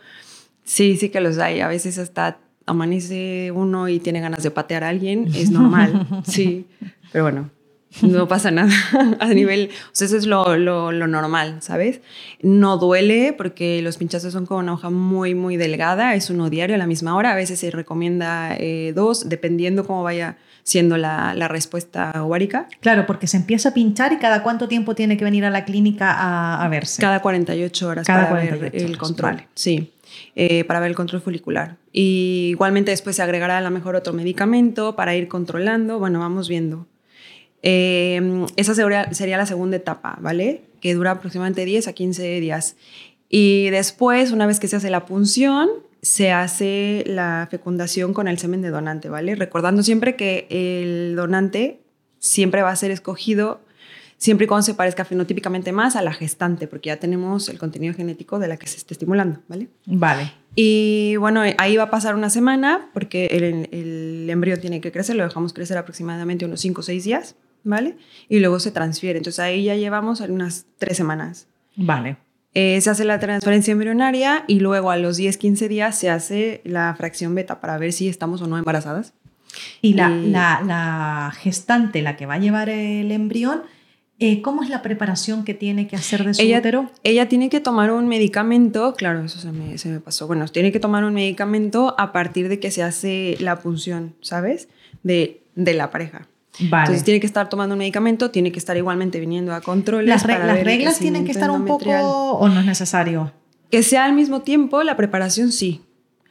Sí, 0.64 0.96
sí 0.96 1.10
que 1.10 1.20
los 1.20 1.38
hay. 1.38 1.60
A 1.60 1.68
veces 1.68 1.98
hasta 1.98 2.38
amanece 2.64 3.52
uno 3.54 3.88
y 3.88 4.00
tiene 4.00 4.20
ganas 4.20 4.42
de 4.42 4.50
patear 4.50 4.84
a 4.84 4.88
alguien, 4.88 5.28
es 5.34 5.50
normal, 5.50 6.06
sí. 6.26 6.66
Pero 7.12 7.24
bueno, 7.24 7.50
no 8.02 8.28
pasa 8.28 8.50
nada 8.50 8.72
a 9.20 9.28
nivel, 9.28 9.70
o 9.72 9.90
sea, 9.92 10.06
eso 10.06 10.16
es 10.16 10.26
lo, 10.26 10.56
lo, 10.56 10.92
normal, 10.92 11.58
¿sabes? 11.60 12.00
No 12.42 12.76
duele 12.76 13.32
porque 13.32 13.80
los 13.82 13.96
pinchazos 13.96 14.32
son 14.32 14.46
con 14.46 14.58
una 14.58 14.74
hoja 14.74 14.90
muy, 14.90 15.34
muy 15.34 15.56
delgada, 15.56 16.14
es 16.14 16.30
uno 16.30 16.50
diario 16.50 16.76
a 16.76 16.78
la 16.78 16.86
misma 16.86 17.16
hora, 17.16 17.32
a 17.32 17.36
veces 17.36 17.60
se 17.60 17.70
recomienda 17.70 18.56
eh, 18.58 18.92
dos, 18.94 19.28
dependiendo 19.28 19.86
cómo 19.86 20.02
vaya 20.02 20.36
siendo 20.62 20.96
la, 20.96 21.32
la, 21.34 21.46
respuesta 21.46 22.24
ovárica. 22.24 22.66
Claro, 22.80 23.06
porque 23.06 23.28
se 23.28 23.36
empieza 23.36 23.68
a 23.68 23.74
pinchar 23.74 24.12
y 24.12 24.16
cada 24.16 24.42
cuánto 24.42 24.66
tiempo 24.66 24.96
tiene 24.96 25.16
que 25.16 25.24
venir 25.24 25.44
a 25.44 25.50
la 25.50 25.64
clínica 25.64 26.10
a, 26.10 26.64
a 26.64 26.68
verse. 26.68 27.00
Cada 27.00 27.22
48 27.22 27.88
horas 27.88 28.06
cada 28.06 28.28
para 28.28 28.40
48 28.42 28.60
ver 28.60 28.90
el 28.90 28.98
control. 28.98 29.32
vale. 29.32 29.48
Sí. 29.54 29.92
Eh, 30.34 30.64
para 30.64 30.80
ver 30.80 30.90
el 30.90 30.96
control 30.96 31.22
folicular. 31.22 31.76
Y 31.92 32.48
igualmente 32.50 32.90
después 32.90 33.14
se 33.14 33.22
agregará 33.22 33.58
a 33.58 33.60
lo 33.60 33.70
mejor 33.70 33.94
otro 33.94 34.12
medicamento 34.12 34.96
para 34.96 35.14
ir 35.14 35.28
controlando. 35.28 36.00
Bueno, 36.00 36.18
vamos 36.18 36.48
viendo. 36.48 36.86
Eh, 37.62 38.46
esa 38.56 38.74
sería, 38.74 39.12
sería, 39.12 39.36
la 39.36 39.46
segunda 39.46 39.76
etapa, 39.76 40.18
¿vale? 40.20 40.62
Que 40.80 40.94
dura 40.94 41.12
aproximadamente 41.12 41.64
10 41.64 41.88
a 41.88 41.92
15 41.92 42.40
días. 42.40 42.76
Y 43.28 43.70
después, 43.70 44.30
una 44.30 44.46
vez 44.46 44.60
que 44.60 44.68
se 44.68 44.76
hace 44.76 44.90
la 44.90 45.06
punción, 45.06 45.68
se 46.02 46.30
hace 46.30 47.02
la 47.06 47.48
fecundación 47.50 48.14
con 48.14 48.28
el 48.28 48.38
semen 48.38 48.62
de 48.62 48.70
donante, 48.70 49.08
¿vale? 49.08 49.34
Recordando 49.34 49.82
siempre 49.82 50.14
que 50.14 50.46
el 50.50 51.16
donante 51.16 51.80
siempre 52.18 52.62
va 52.62 52.70
a 52.70 52.76
ser 52.76 52.90
escogido 52.90 53.60
siempre 54.18 54.44
y 54.44 54.48
cuando 54.48 54.62
se 54.62 54.74
parezca 54.74 55.04
fenotípicamente 55.04 55.72
más 55.72 55.96
a 55.96 56.02
la 56.02 56.12
gestante, 56.12 56.66
porque 56.66 56.88
ya 56.88 56.96
tenemos 56.96 57.48
el 57.48 57.58
contenido 57.58 57.94
genético 57.94 58.38
de 58.38 58.48
la 58.48 58.56
que 58.56 58.66
se 58.66 58.78
está 58.78 58.94
estimulando, 58.94 59.40
¿vale? 59.48 59.68
Vale. 59.84 60.32
Y 60.54 61.16
bueno, 61.16 61.42
ahí 61.58 61.76
va 61.76 61.84
a 61.84 61.90
pasar 61.90 62.14
una 62.14 62.30
semana, 62.30 62.88
porque 62.94 63.26
el, 63.26 63.68
el 63.72 64.30
embrión 64.30 64.60
tiene 64.60 64.80
que 64.80 64.90
crecer, 64.90 65.16
lo 65.16 65.24
dejamos 65.24 65.52
crecer 65.52 65.76
aproximadamente 65.76 66.44
unos 66.44 66.60
5 66.60 66.80
o 66.80 66.84
6 66.84 67.04
días, 67.04 67.34
¿vale? 67.66 67.96
Y 68.28 68.38
luego 68.38 68.58
se 68.58 68.70
transfiere. 68.70 69.18
Entonces 69.18 69.40
ahí 69.40 69.64
ya 69.64 69.74
llevamos 69.76 70.20
unas 70.20 70.66
3 70.78 70.96
semanas. 70.96 71.48
Vale. 71.76 72.16
Eh, 72.54 72.80
se 72.80 72.88
hace 72.88 73.04
la 73.04 73.20
transferencia 73.20 73.72
embrionaria 73.72 74.44
y 74.46 74.60
luego 74.60 74.90
a 74.90 74.96
los 74.96 75.18
10-15 75.18 75.68
días 75.68 75.98
se 75.98 76.08
hace 76.08 76.62
la 76.64 76.94
fracción 76.96 77.34
beta 77.34 77.60
para 77.60 77.76
ver 77.76 77.92
si 77.92 78.08
estamos 78.08 78.40
o 78.40 78.46
no 78.46 78.56
embarazadas. 78.56 79.12
Y 79.82 79.94
la, 79.94 80.10
y 80.10 80.30
la, 80.30 80.62
la 80.64 81.32
gestante, 81.36 82.00
la 82.00 82.16
que 82.16 82.24
va 82.24 82.34
a 82.34 82.38
llevar 82.38 82.70
el 82.70 83.12
embrión, 83.12 83.62
eh, 84.18 84.40
¿Cómo 84.40 84.62
es 84.62 84.70
la 84.70 84.80
preparación 84.80 85.44
que 85.44 85.52
tiene 85.52 85.86
que 85.88 85.96
hacer 85.96 86.24
de 86.24 86.32
su 86.32 86.40
ella, 86.40 86.60
útero? 86.60 86.90
Ella 87.02 87.28
tiene 87.28 87.50
que 87.50 87.60
tomar 87.60 87.90
un 87.90 88.08
medicamento, 88.08 88.94
claro, 88.94 89.22
eso 89.22 89.38
se 89.38 89.52
me, 89.52 89.76
se 89.76 89.90
me, 89.90 90.00
pasó. 90.00 90.26
Bueno, 90.26 90.48
tiene 90.48 90.72
que 90.72 90.80
tomar 90.80 91.04
un 91.04 91.12
medicamento 91.12 91.94
a 91.98 92.12
partir 92.12 92.48
de 92.48 92.58
que 92.58 92.70
se 92.70 92.82
hace 92.82 93.36
la 93.40 93.60
punción, 93.60 94.14
¿sabes? 94.22 94.68
De, 95.02 95.42
de 95.54 95.74
la 95.74 95.90
pareja. 95.90 96.28
Vale. 96.60 96.84
Entonces 96.84 97.04
tiene 97.04 97.20
que 97.20 97.26
estar 97.26 97.48
tomando 97.48 97.74
un 97.74 97.78
medicamento, 97.78 98.30
tiene 98.30 98.52
que 98.52 98.58
estar 98.58 98.76
igualmente 98.76 99.20
viniendo 99.20 99.54
a 99.54 99.60
controles. 99.60 100.08
¿Las, 100.08 100.22
reglas 100.22 100.98
tienen 100.98 101.24
que 101.24 101.32
estar 101.32 101.50
un 101.50 101.64
poco 101.64 101.90
o 101.90 102.48
no 102.48 102.60
es 102.60 102.66
necesario? 102.66 103.32
Que 103.70 103.82
sea 103.82 104.04
al 104.04 104.12
mismo 104.12 104.42
tiempo, 104.42 104.82
la 104.82 104.96
preparación 104.96 105.52
sí. 105.52 105.82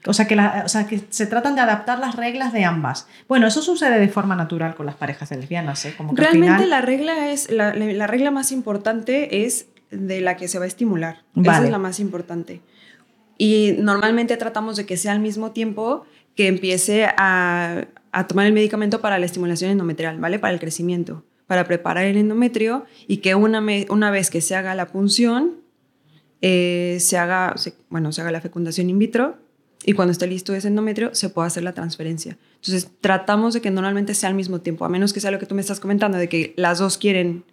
O 0.07 0.13
sea, 0.13 0.27
que 0.27 0.35
la, 0.35 0.63
o 0.65 0.69
sea, 0.69 0.85
que 0.85 1.01
se 1.09 1.25
tratan 1.25 1.55
de 1.55 1.61
adaptar 1.61 1.99
las 1.99 2.15
reglas 2.15 2.53
de 2.53 2.63
ambas. 2.63 3.07
Bueno, 3.27 3.47
eso 3.47 3.61
sucede 3.61 3.99
de 3.99 4.07
forma 4.07 4.35
natural 4.35 4.75
con 4.75 4.85
las 4.85 4.95
parejas 4.95 5.31
lesbianas. 5.31 5.83
¿eh? 5.85 5.93
Como 5.97 6.13
que 6.13 6.21
Realmente 6.21 6.53
al 6.53 6.59
final... 6.63 6.69
la, 6.69 6.81
regla 6.81 7.31
es, 7.31 7.49
la, 7.49 7.73
la, 7.73 8.07
regla 8.07 8.29
más 8.29 8.51
importante 8.51 9.45
es 9.45 9.67
de 9.89 10.21
la 10.21 10.37
que 10.37 10.47
se 10.47 10.59
va 10.59 10.65
a 10.65 10.67
estimular. 10.67 11.23
Vale. 11.33 11.57
Esa 11.57 11.65
es 11.65 11.71
la 11.71 11.79
más 11.79 11.99
importante. 11.99 12.61
Y 13.37 13.75
normalmente 13.79 14.37
tratamos 14.37 14.77
de 14.77 14.85
que 14.85 14.95
sea 14.95 15.11
al 15.11 15.19
mismo 15.19 15.51
tiempo 15.51 16.05
que 16.35 16.47
empiece 16.47 17.05
a, 17.05 17.87
a 18.11 18.27
tomar 18.27 18.45
el 18.45 18.53
medicamento 18.53 19.01
para 19.01 19.19
la 19.19 19.25
estimulación 19.25 19.71
endometrial, 19.71 20.19
¿vale? 20.19 20.39
Para 20.39 20.53
el 20.53 20.59
crecimiento, 20.59 21.23
para 21.47 21.65
preparar 21.65 22.05
el 22.05 22.17
endometrio 22.17 22.85
y 23.07 23.17
que 23.17 23.35
una, 23.35 23.63
una 23.89 24.11
vez 24.11 24.29
que 24.29 24.41
se 24.41 24.55
haga 24.55 24.73
la 24.73 24.87
punción, 24.87 25.55
eh, 26.41 26.97
se 26.99 27.17
haga, 27.17 27.55
bueno, 27.89 28.11
se 28.11 28.21
haga 28.21 28.31
la 28.31 28.41
fecundación 28.41 28.89
in 28.89 28.99
vitro 28.99 29.37
y 29.83 29.93
cuando 29.93 30.11
esté 30.11 30.27
listo 30.27 30.53
ese 30.53 30.67
endometrio 30.67 31.13
se 31.13 31.29
puede 31.29 31.47
hacer 31.47 31.63
la 31.63 31.73
transferencia. 31.73 32.37
Entonces 32.55 32.89
tratamos 33.01 33.53
de 33.53 33.61
que 33.61 33.69
normalmente 33.69 34.13
sea 34.13 34.29
al 34.29 34.35
mismo 34.35 34.61
tiempo, 34.61 34.85
a 34.85 34.89
menos 34.89 35.11
que 35.11 35.19
sea 35.19 35.31
lo 35.31 35.39
que 35.39 35.45
tú 35.45 35.55
me 35.55 35.61
estás 35.61 35.79
comentando, 35.79 36.17
de 36.17 36.29
que 36.29 36.53
las 36.57 36.79
dos 36.79 36.97
quieren 36.97 37.43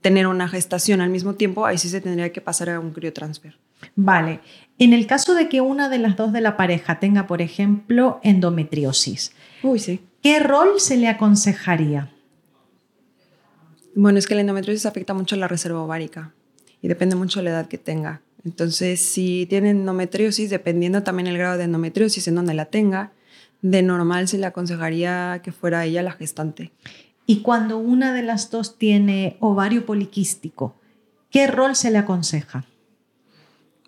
tener 0.00 0.26
una 0.26 0.48
gestación 0.48 1.00
al 1.00 1.10
mismo 1.10 1.34
tiempo, 1.34 1.66
ahí 1.66 1.78
sí 1.78 1.88
se 1.88 2.00
tendría 2.00 2.32
que 2.32 2.40
pasar 2.40 2.70
a 2.70 2.80
un 2.80 2.92
criotransfer. 2.92 3.58
Vale. 3.96 4.40
En 4.78 4.92
el 4.92 5.06
caso 5.06 5.34
de 5.34 5.48
que 5.48 5.60
una 5.60 5.88
de 5.88 5.98
las 5.98 6.16
dos 6.16 6.32
de 6.32 6.40
la 6.40 6.56
pareja 6.56 6.98
tenga, 6.98 7.26
por 7.26 7.42
ejemplo, 7.42 8.20
endometriosis, 8.22 9.32
Uy, 9.62 9.78
sí. 9.78 10.00
¿qué 10.22 10.40
rol 10.40 10.80
se 10.80 10.96
le 10.96 11.08
aconsejaría? 11.08 12.10
Bueno, 13.94 14.18
es 14.18 14.26
que 14.26 14.34
la 14.34 14.40
endometriosis 14.40 14.86
afecta 14.86 15.14
mucho 15.14 15.34
a 15.34 15.38
la 15.38 15.48
reserva 15.48 15.82
ovárica 15.82 16.32
y 16.80 16.88
depende 16.88 17.14
mucho 17.14 17.40
de 17.40 17.44
la 17.44 17.50
edad 17.50 17.68
que 17.68 17.78
tenga. 17.78 18.22
Entonces, 18.44 19.00
si 19.00 19.46
tiene 19.48 19.70
endometriosis, 19.70 20.50
dependiendo 20.50 21.02
también 21.02 21.28
el 21.28 21.38
grado 21.38 21.58
de 21.58 21.64
endometriosis 21.64 22.26
en 22.26 22.34
donde 22.34 22.54
la 22.54 22.64
tenga, 22.64 23.12
de 23.60 23.82
normal 23.82 24.26
se 24.26 24.38
le 24.38 24.46
aconsejaría 24.46 25.40
que 25.44 25.52
fuera 25.52 25.84
ella 25.84 26.02
la 26.02 26.12
gestante. 26.12 26.72
Y 27.26 27.42
cuando 27.42 27.78
una 27.78 28.12
de 28.12 28.22
las 28.22 28.50
dos 28.50 28.78
tiene 28.78 29.36
ovario 29.38 29.86
poliquístico, 29.86 30.74
¿qué 31.30 31.46
rol 31.46 31.76
se 31.76 31.90
le 31.90 31.98
aconseja? 31.98 32.64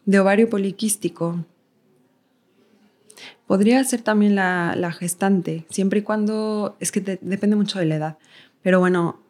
De 0.06 0.18
ovario 0.18 0.48
poliquístico. 0.50 1.44
Podría 3.46 3.82
ser 3.84 4.02
también 4.02 4.34
la, 4.34 4.74
la 4.76 4.92
gestante, 4.92 5.66
siempre 5.70 6.00
y 6.00 6.02
cuando, 6.02 6.76
es 6.80 6.90
que 6.90 7.00
de, 7.00 7.18
depende 7.20 7.56
mucho 7.56 7.78
de 7.78 7.84
la 7.84 7.96
edad, 7.96 8.18
pero 8.62 8.80
bueno, 8.80 9.20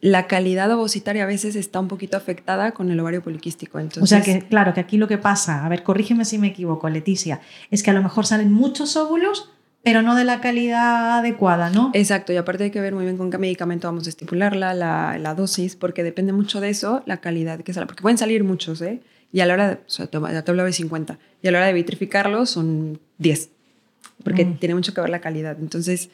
la 0.00 0.26
calidad 0.26 0.70
ovocitaria 0.70 1.24
a 1.24 1.26
veces 1.26 1.56
está 1.56 1.80
un 1.80 1.88
poquito 1.88 2.16
afectada 2.16 2.72
con 2.72 2.90
el 2.90 3.00
ovario 3.00 3.22
poliquístico. 3.22 3.78
Entonces, 3.78 4.02
o 4.02 4.06
sea 4.06 4.22
que, 4.22 4.46
claro, 4.46 4.72
que 4.72 4.80
aquí 4.80 4.96
lo 4.96 5.08
que 5.08 5.18
pasa, 5.18 5.64
a 5.64 5.68
ver, 5.68 5.82
corrígeme 5.82 6.24
si 6.24 6.38
me 6.38 6.48
equivoco, 6.48 6.88
Leticia, 6.88 7.40
es 7.70 7.82
que 7.82 7.90
a 7.90 7.94
lo 7.94 8.02
mejor 8.02 8.26
salen 8.26 8.52
muchos 8.52 8.96
óvulos, 8.96 9.50
pero 9.82 10.02
no 10.02 10.14
de 10.14 10.24
la 10.24 10.40
calidad 10.40 11.18
adecuada, 11.18 11.70
¿no? 11.70 11.90
Exacto, 11.94 12.32
y 12.32 12.36
aparte 12.36 12.64
hay 12.64 12.70
que 12.70 12.80
ver 12.80 12.94
muy 12.94 13.04
bien 13.04 13.16
con 13.16 13.30
qué 13.30 13.38
medicamento 13.38 13.88
vamos 13.88 14.06
a 14.06 14.10
estipularla, 14.10 14.74
la, 14.74 15.18
la 15.18 15.34
dosis, 15.34 15.76
porque 15.76 16.02
depende 16.02 16.32
mucho 16.32 16.60
de 16.60 16.70
eso, 16.70 17.02
la 17.06 17.18
calidad 17.18 17.60
que 17.60 17.72
sale, 17.72 17.86
porque 17.86 18.02
pueden 18.02 18.18
salir 18.18 18.44
muchos, 18.44 18.80
¿eh? 18.82 19.00
Y 19.32 19.40
a 19.40 19.46
la 19.46 19.54
hora, 19.54 19.68
de, 19.68 19.74
o 19.74 19.78
sea, 19.86 20.08
ya 20.10 20.42
te 20.42 20.50
hablaba 20.50 20.66
de 20.66 20.72
50, 20.72 21.18
y 21.42 21.48
a 21.48 21.50
la 21.52 21.58
hora 21.58 21.66
de 21.66 21.72
vitrificarlos 21.72 22.50
son 22.50 22.98
10, 23.18 23.50
porque 24.24 24.44
Mm. 24.44 24.58
tiene 24.58 24.74
mucho 24.74 24.94
que 24.94 25.00
ver 25.00 25.10
la 25.10 25.20
calidad. 25.20 25.56
Entonces, 25.60 26.10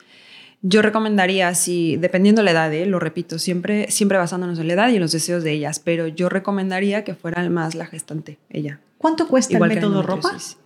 yo 0.63 0.81
recomendaría, 0.83 1.55
si, 1.55 1.97
dependiendo 1.97 2.43
la 2.43 2.53
edad, 2.53 2.73
¿eh? 2.73 2.87
lo 2.87 2.99
repito, 3.01 3.39
siempre, 3.39 3.91
siempre 3.91 4.19
basándonos 4.19 4.59
en 4.59 4.69
la 4.69 4.75
edad 4.75 4.89
y 4.91 4.95
en 4.97 5.01
los 5.03 5.13
deseos 5.13 5.43
de 5.45 5.53
ellas, 5.53 5.81
pero 5.81 6.07
yo 6.09 6.29
recomendaría 6.29 7.05
que 7.05 7.15
fuera 7.15 7.49
más 7.51 7.75
la 7.75 7.87
gestante, 7.87 8.39
ella. 8.51 8.79
¿Cuánto 8.99 9.27
cuesta 9.29 9.55
Igual 9.55 9.71
el 9.73 9.77
método 9.77 10.03
ropa? 10.03 10.29
endometriosis. 10.29 10.59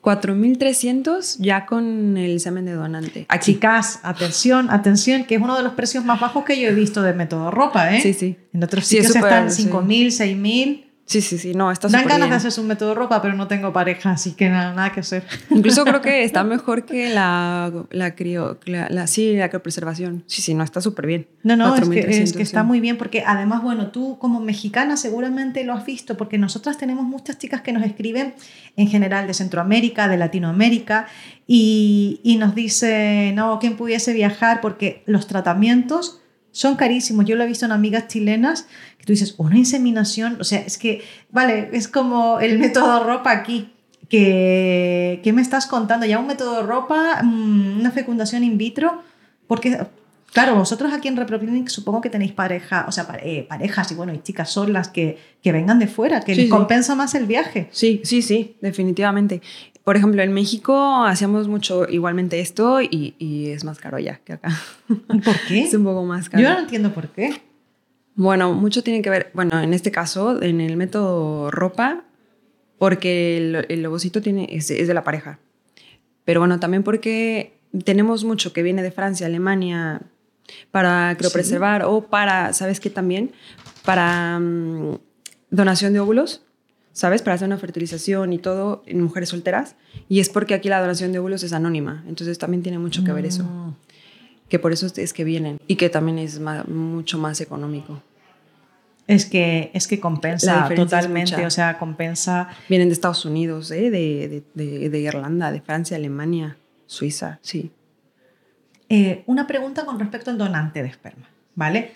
4.300 0.00 1.36
ya 1.40 1.66
con 1.66 2.16
el 2.16 2.40
semen 2.40 2.64
de 2.64 2.72
donante. 2.72 3.26
Aquí. 3.28 3.54
Chicas, 3.54 4.00
atención, 4.02 4.70
atención, 4.70 5.24
que 5.24 5.34
es 5.34 5.40
uno 5.40 5.56
de 5.56 5.62
los 5.62 5.72
precios 5.72 6.04
más 6.04 6.20
bajos 6.20 6.44
que 6.44 6.60
yo 6.60 6.68
he 6.68 6.74
visto 6.74 7.02
de 7.02 7.12
método 7.14 7.50
ropa, 7.50 7.94
¿eh? 7.94 8.00
Sí, 8.00 8.14
sí. 8.14 8.36
En 8.52 8.62
otros 8.62 8.86
Sí, 8.86 8.98
es 8.98 9.06
sitios 9.08 9.22
súper, 9.24 9.44
están 9.46 9.50
sí. 9.50 9.68
5.000, 9.68 10.06
6.000. 10.36 10.84
Sí, 11.08 11.22
sí, 11.22 11.38
sí, 11.38 11.54
no, 11.54 11.72
está 11.72 11.88
Dan 11.88 12.02
ganas 12.02 12.18
bien. 12.18 12.30
de 12.30 12.36
hacerse 12.36 12.60
un 12.60 12.66
método 12.66 12.94
ropa, 12.94 13.22
pero 13.22 13.32
no 13.32 13.48
tengo 13.48 13.72
pareja, 13.72 14.10
así 14.10 14.32
que 14.32 14.50
nada, 14.50 14.74
nada 14.74 14.92
que 14.92 15.00
hacer. 15.00 15.24
Incluso 15.50 15.86
creo 15.86 16.02
que 16.02 16.22
está 16.22 16.44
mejor 16.44 16.84
que 16.84 17.08
la, 17.08 17.72
la 17.90 18.14
crio, 18.14 18.58
la, 18.66 18.88
la- 18.90 19.06
sí, 19.06 19.34
la 19.34 19.48
criopreservación. 19.48 20.22
Sí, 20.26 20.42
sí, 20.42 20.52
no, 20.52 20.62
está 20.62 20.82
súper 20.82 21.06
bien. 21.06 21.26
No, 21.44 21.56
no, 21.56 21.74
es 21.74 21.88
que, 21.88 22.06
4.300, 22.06 22.10
es 22.10 22.32
que 22.34 22.42
está 22.42 22.60
sí. 22.60 22.66
muy 22.66 22.80
bien 22.80 22.98
porque 22.98 23.24
además, 23.26 23.62
bueno, 23.62 23.86
tú 23.90 24.18
como 24.18 24.38
mexicana 24.40 24.98
seguramente 24.98 25.64
lo 25.64 25.72
has 25.72 25.86
visto 25.86 26.18
porque 26.18 26.36
nosotras 26.36 26.76
tenemos 26.76 27.06
muchas 27.06 27.38
chicas 27.38 27.62
que 27.62 27.72
nos 27.72 27.84
escriben 27.84 28.34
en 28.76 28.88
general 28.88 29.26
de 29.26 29.32
Centroamérica, 29.32 30.08
de 30.08 30.18
Latinoamérica 30.18 31.06
y, 31.46 32.20
y 32.22 32.36
nos 32.36 32.54
dicen, 32.54 33.34
no, 33.34 33.58
¿quién 33.58 33.76
pudiese 33.78 34.12
viajar? 34.12 34.60
Porque 34.60 35.02
los 35.06 35.26
tratamientos 35.26 36.20
son 36.58 36.74
carísimos. 36.74 37.24
Yo 37.24 37.36
lo 37.36 37.44
he 37.44 37.46
visto 37.46 37.66
en 37.66 37.70
amigas 37.70 38.08
chilenas 38.08 38.66
que 38.98 39.04
tú 39.04 39.12
dices, 39.12 39.36
una 39.38 39.56
inseminación, 39.56 40.38
o 40.40 40.44
sea, 40.44 40.58
es 40.58 40.76
que, 40.76 41.02
vale, 41.30 41.68
es 41.72 41.86
como 41.86 42.40
el 42.40 42.58
método 42.58 43.04
ropa 43.04 43.30
aquí. 43.30 43.72
Que, 44.08 45.20
¿Qué 45.22 45.32
me 45.32 45.40
estás 45.40 45.66
contando? 45.68 46.04
Ya 46.04 46.18
un 46.18 46.26
método 46.26 46.56
de 46.56 46.62
ropa, 46.64 47.22
mm, 47.22 47.78
una 47.78 47.92
fecundación 47.92 48.42
in 48.42 48.58
vitro, 48.58 49.02
porque 49.46 49.78
Claro, 50.32 50.56
vosotros 50.56 50.92
aquí 50.92 51.08
en 51.08 51.16
ReproClinic 51.16 51.68
supongo 51.68 52.02
que 52.02 52.10
tenéis 52.10 52.32
pareja, 52.32 52.84
o 52.86 52.92
sea, 52.92 53.06
eh, 53.22 53.46
parejas 53.48 53.90
y 53.92 53.94
bueno, 53.94 54.12
y 54.12 54.18
chicas 54.18 54.50
son 54.50 54.74
las 54.74 54.88
que, 54.88 55.16
que 55.42 55.52
vengan 55.52 55.78
de 55.78 55.86
fuera, 55.86 56.20
que 56.20 56.34
Sí, 56.34 56.40
les 56.42 56.46
sí. 56.48 56.50
compensa 56.50 56.94
más 56.94 57.14
el 57.14 57.24
viaje. 57.26 57.68
Sí, 57.72 58.02
sí, 58.04 58.20
sí, 58.20 58.56
definitivamente. 58.60 59.40
Por 59.88 59.96
ejemplo, 59.96 60.20
en 60.20 60.34
México 60.34 61.02
hacíamos 61.06 61.48
mucho 61.48 61.88
igualmente 61.88 62.40
esto 62.40 62.82
y, 62.82 63.14
y 63.18 63.48
es 63.48 63.64
más 63.64 63.78
caro 63.78 63.98
ya 63.98 64.18
que 64.18 64.34
acá. 64.34 64.50
¿Por 64.86 65.34
qué? 65.48 65.60
Es 65.64 65.72
un 65.72 65.82
poco 65.84 66.04
más 66.04 66.28
caro. 66.28 66.42
Yo 66.42 66.50
no 66.50 66.58
entiendo 66.58 66.92
por 66.92 67.08
qué. 67.08 67.40
Bueno, 68.14 68.52
mucho 68.52 68.82
tiene 68.82 69.00
que 69.00 69.08
ver, 69.08 69.30
bueno, 69.32 69.58
en 69.58 69.72
este 69.72 69.90
caso, 69.90 70.42
en 70.42 70.60
el 70.60 70.76
método 70.76 71.50
ropa, 71.50 72.04
porque 72.76 73.38
el, 73.38 73.64
el 73.70 73.86
ovocito 73.86 74.20
tiene, 74.20 74.46
es, 74.50 74.70
es 74.70 74.88
de 74.88 74.92
la 74.92 75.04
pareja. 75.04 75.38
Pero 76.26 76.40
bueno, 76.40 76.60
también 76.60 76.82
porque 76.82 77.58
tenemos 77.86 78.24
mucho 78.24 78.52
que 78.52 78.62
viene 78.62 78.82
de 78.82 78.90
Francia, 78.90 79.26
Alemania, 79.26 80.02
para 80.70 81.16
criopreservar 81.16 81.84
o 81.86 82.02
para, 82.08 82.52
¿sabes 82.52 82.78
qué 82.78 82.90
también? 82.90 83.32
Para 83.86 84.38
mm, 84.38 84.98
donación 85.48 85.94
de 85.94 86.00
óvulos, 86.00 86.42
¿sabes? 86.98 87.22
Para 87.22 87.36
hacer 87.36 87.46
una 87.46 87.58
fertilización 87.58 88.32
y 88.32 88.38
todo 88.38 88.82
en 88.86 89.00
mujeres 89.00 89.28
solteras. 89.28 89.76
Y 90.08 90.18
es 90.18 90.28
porque 90.30 90.54
aquí 90.54 90.68
la 90.68 90.80
donación 90.80 91.12
de 91.12 91.20
óvulos 91.20 91.44
es 91.44 91.52
anónima. 91.52 92.02
Entonces 92.08 92.38
también 92.38 92.64
tiene 92.64 92.80
mucho 92.80 93.04
que 93.04 93.12
ver 93.12 93.24
eso. 93.24 93.44
Mm. 93.44 93.74
Que 94.48 94.58
por 94.58 94.72
eso 94.72 94.86
es 94.96 95.12
que 95.12 95.22
vienen. 95.22 95.60
Y 95.68 95.76
que 95.76 95.90
también 95.90 96.18
es 96.18 96.40
ma- 96.40 96.64
mucho 96.64 97.16
más 97.18 97.40
económico. 97.40 98.02
Es 99.06 99.26
que, 99.26 99.70
es 99.74 99.86
que 99.86 100.00
compensa 100.00 100.68
totalmente, 100.74 101.46
o 101.46 101.50
sea, 101.50 101.78
compensa. 101.78 102.48
Vienen 102.68 102.88
de 102.88 102.94
Estados 102.94 103.24
Unidos, 103.24 103.70
¿eh? 103.70 103.90
de, 103.90 104.42
de, 104.54 104.64
de- 104.80 104.90
de 104.90 104.98
Irlanda, 105.00 105.52
de 105.52 105.60
Francia, 105.60 105.96
Alemania, 105.96 106.56
Suiza, 106.86 107.38
sí. 107.42 107.70
Eh, 108.88 109.22
una 109.26 109.46
pregunta 109.46 109.84
con 109.86 110.00
respecto 110.00 110.30
al 110.32 110.38
donante 110.38 110.82
de 110.82 110.88
esperma, 110.88 111.28
¿vale? 111.54 111.92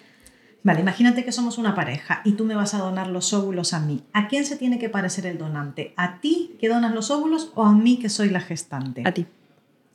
Vale, 0.65 0.81
imagínate 0.81 1.25
que 1.25 1.33
somos 1.33 1.59
una 1.59 1.75
pareja 1.75 2.23
y 2.25 2.33
tú 2.33 2.45
me 2.45 2.55
vas 2.55 2.75
a 2.75 2.79
donar 2.79 3.09
los 3.09 3.33
óvulos 3.33 3.75
a 3.75 3.81
mí. 3.81 4.05
¿A 4.13 4.29
quién 4.29 4.45
se 4.45 4.57
tiene 4.57 4.79
que 4.79 4.89
parecer 4.89 5.27
el 5.27 5.37
donante? 5.37 5.93
¿A 5.97 6.21
ti 6.21 6.57
que 6.61 6.69
donas 6.69 6.95
los 6.95 7.11
óvulos 7.11 7.51
o 7.55 7.65
a 7.65 7.73
mí 7.73 7.99
que 7.99 8.09
soy 8.09 8.29
la 8.29 8.41
gestante? 8.41 9.03
A 9.05 9.13
ti. 9.13 9.27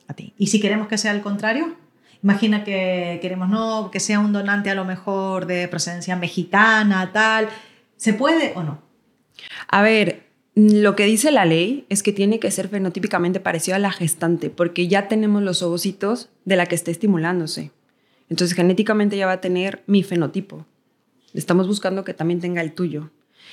a 0.08 0.14
ti. 0.14 0.34
¿Y 0.36 0.48
si 0.48 0.60
queremos 0.60 0.88
que 0.88 0.98
sea 0.98 1.12
el 1.12 1.22
contrario? 1.22 1.74
Imagina 2.22 2.64
que 2.64 3.18
queremos 3.22 3.48
no 3.48 3.90
que 3.90 4.00
sea 4.00 4.18
un 4.20 4.32
donante 4.32 4.68
a 4.70 4.74
lo 4.74 4.84
mejor 4.84 5.46
de 5.46 5.68
procedencia 5.68 6.16
mexicana, 6.16 7.12
tal. 7.12 7.48
¿Se 7.96 8.12
puede 8.12 8.52
o 8.54 8.62
no? 8.62 8.82
A 9.68 9.82
ver, 9.82 10.28
lo 10.54 10.96
que 10.96 11.04
dice 11.04 11.30
la 11.30 11.44
ley 11.44 11.86
es 11.88 12.02
que 12.02 12.12
tiene 12.12 12.40
que 12.40 12.50
ser 12.50 12.68
fenotípicamente 12.68 13.40
parecido 13.40 13.76
a 13.76 13.78
la 13.78 13.92
gestante, 13.92 14.50
porque 14.50 14.88
ya 14.88 15.08
tenemos 15.08 15.42
los 15.42 15.62
ovocitos 15.62 16.30
de 16.44 16.56
la 16.56 16.66
que 16.66 16.74
está 16.74 16.90
estimulándose. 16.90 17.70
Entonces, 18.30 18.54
genéticamente 18.56 19.16
ya 19.16 19.26
va 19.26 19.32
a 19.32 19.40
tener 19.40 19.82
mi 19.86 20.02
fenotipo. 20.02 20.66
Estamos 21.34 21.66
buscando 21.66 22.04
que 22.04 22.14
también 22.14 22.40
tenga 22.40 22.60
el 22.62 22.72
tuyo. 22.72 23.10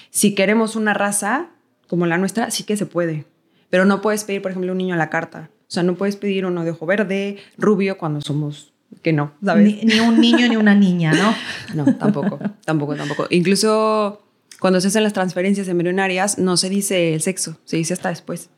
Si 0.10 0.36
queremos 0.36 0.76
una 0.76 0.94
raza 0.94 1.50
como 1.88 2.06
la 2.06 2.18
nuestra, 2.18 2.52
sí 2.52 2.64
que 2.64 2.78
se 2.78 2.86
puede. 2.86 3.26
Pero 3.70 3.86
no 3.86 4.02
puedes 4.02 4.24
pedir, 4.24 4.42
por 4.42 4.52
ejemplo, 4.52 4.72
un 4.72 4.78
niño 4.78 4.96
a 4.96 4.98
la 4.98 5.10
carta. 5.10 5.50
O 5.68 5.72
sea, 5.72 5.84
no 5.84 5.96
puedes 5.96 6.16
pedir 6.16 6.46
uno 6.46 6.64
de 6.64 6.72
ojo 6.72 6.86
verde, 6.86 7.38
rubio, 7.58 7.98
cuando 7.98 8.22
somos 8.22 8.72
que 9.02 9.12
no, 9.14 9.34
¿sabes? 9.44 9.66
Ni, 9.66 9.82
ni 9.84 10.00
un 10.00 10.20
niño 10.22 10.48
ni 10.48 10.56
una 10.56 10.74
niña, 10.76 11.12
¿no? 11.14 11.34
No, 11.76 11.96
tampoco, 11.98 12.40
tampoco, 12.66 12.96
tampoco. 12.96 13.28
Incluso 13.30 14.22
cuando 14.60 14.80
se 14.80 14.88
hacen 14.88 15.04
las 15.04 15.14
transferencias 15.14 15.68
embrionarias, 15.68 16.38
no 16.38 16.56
se 16.56 16.70
dice 16.70 17.14
el 17.14 17.22
sexo, 17.22 17.58
se 17.66 17.78
dice 17.78 17.94
hasta 17.94 18.10
después. 18.10 18.50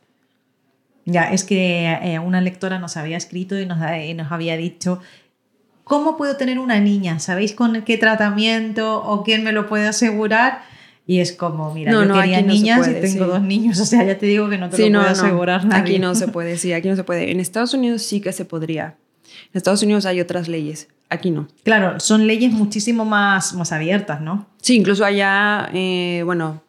Ya, 1.06 1.32
es 1.32 1.44
que 1.44 1.86
eh, 2.02 2.18
una 2.18 2.40
lectora 2.40 2.78
nos 2.78 2.96
había 2.96 3.16
escrito 3.16 3.58
y 3.58 3.64
nos, 3.66 3.80
ha- 3.80 4.04
y 4.04 4.12
nos 4.14 4.30
había 4.30 4.56
dicho, 4.56 5.00
¿cómo 5.88 6.16
puedo 6.16 6.36
tener 6.36 6.58
una 6.60 6.78
niña? 6.78 7.18
¿Sabéis 7.18 7.52
con 7.54 7.82
qué 7.82 7.98
tratamiento 7.98 9.02
o 9.02 9.24
quién 9.24 9.42
me 9.42 9.52
lo 9.52 9.66
puede 9.68 9.88
asegurar? 9.88 10.62
Y 11.06 11.20
es 11.20 11.32
como, 11.32 11.72
mira, 11.74 11.90
No, 11.90 12.02
yo 12.02 12.08
no, 12.08 12.14
quería 12.20 12.38
aquí 12.38 12.46
no 12.46 12.52
niñas 12.52 12.78
puede, 12.80 12.98
y 12.98 13.00
tengo 13.00 13.24
sí. 13.24 13.30
dos 13.30 13.42
niños, 13.42 13.80
o 13.80 13.86
sea, 13.86 14.04
ya 14.04 14.18
te 14.18 14.26
digo 14.26 14.48
que 14.50 14.58
no 14.58 14.68
te 14.68 14.76
Sí, 14.76 14.90
lo 14.90 15.00
no. 15.02 15.08
asegurar 15.08 15.64
nadie. 15.64 15.80
Aquí 15.80 15.98
no 15.98 16.14
se 16.14 16.28
puede, 16.36 16.58
sí, 16.58 16.72
aquí 16.74 16.88
no 16.88 16.96
se 16.96 17.02
puede. 17.04 17.30
En 17.32 17.40
Estados 17.40 17.72
Unidos 17.74 18.02
sí 18.02 18.20
que 18.20 18.32
se 18.32 18.44
podría. 18.44 18.96
En 19.52 19.56
Estados 19.58 19.82
Unidos 19.82 20.04
hay 20.06 20.20
otras 20.20 20.48
leyes, 20.48 20.88
aquí 21.08 21.30
no. 21.30 21.48
Claro, 21.64 21.98
son 22.00 22.26
leyes 22.26 22.52
muchísimo 22.52 23.04
más, 23.06 23.54
más 23.54 23.72
abiertas, 23.72 24.20
¿no? 24.20 24.46
Sí, 24.60 24.76
incluso 24.76 25.04
allá, 25.04 25.70
eh, 25.72 26.22
bueno, 26.26 26.62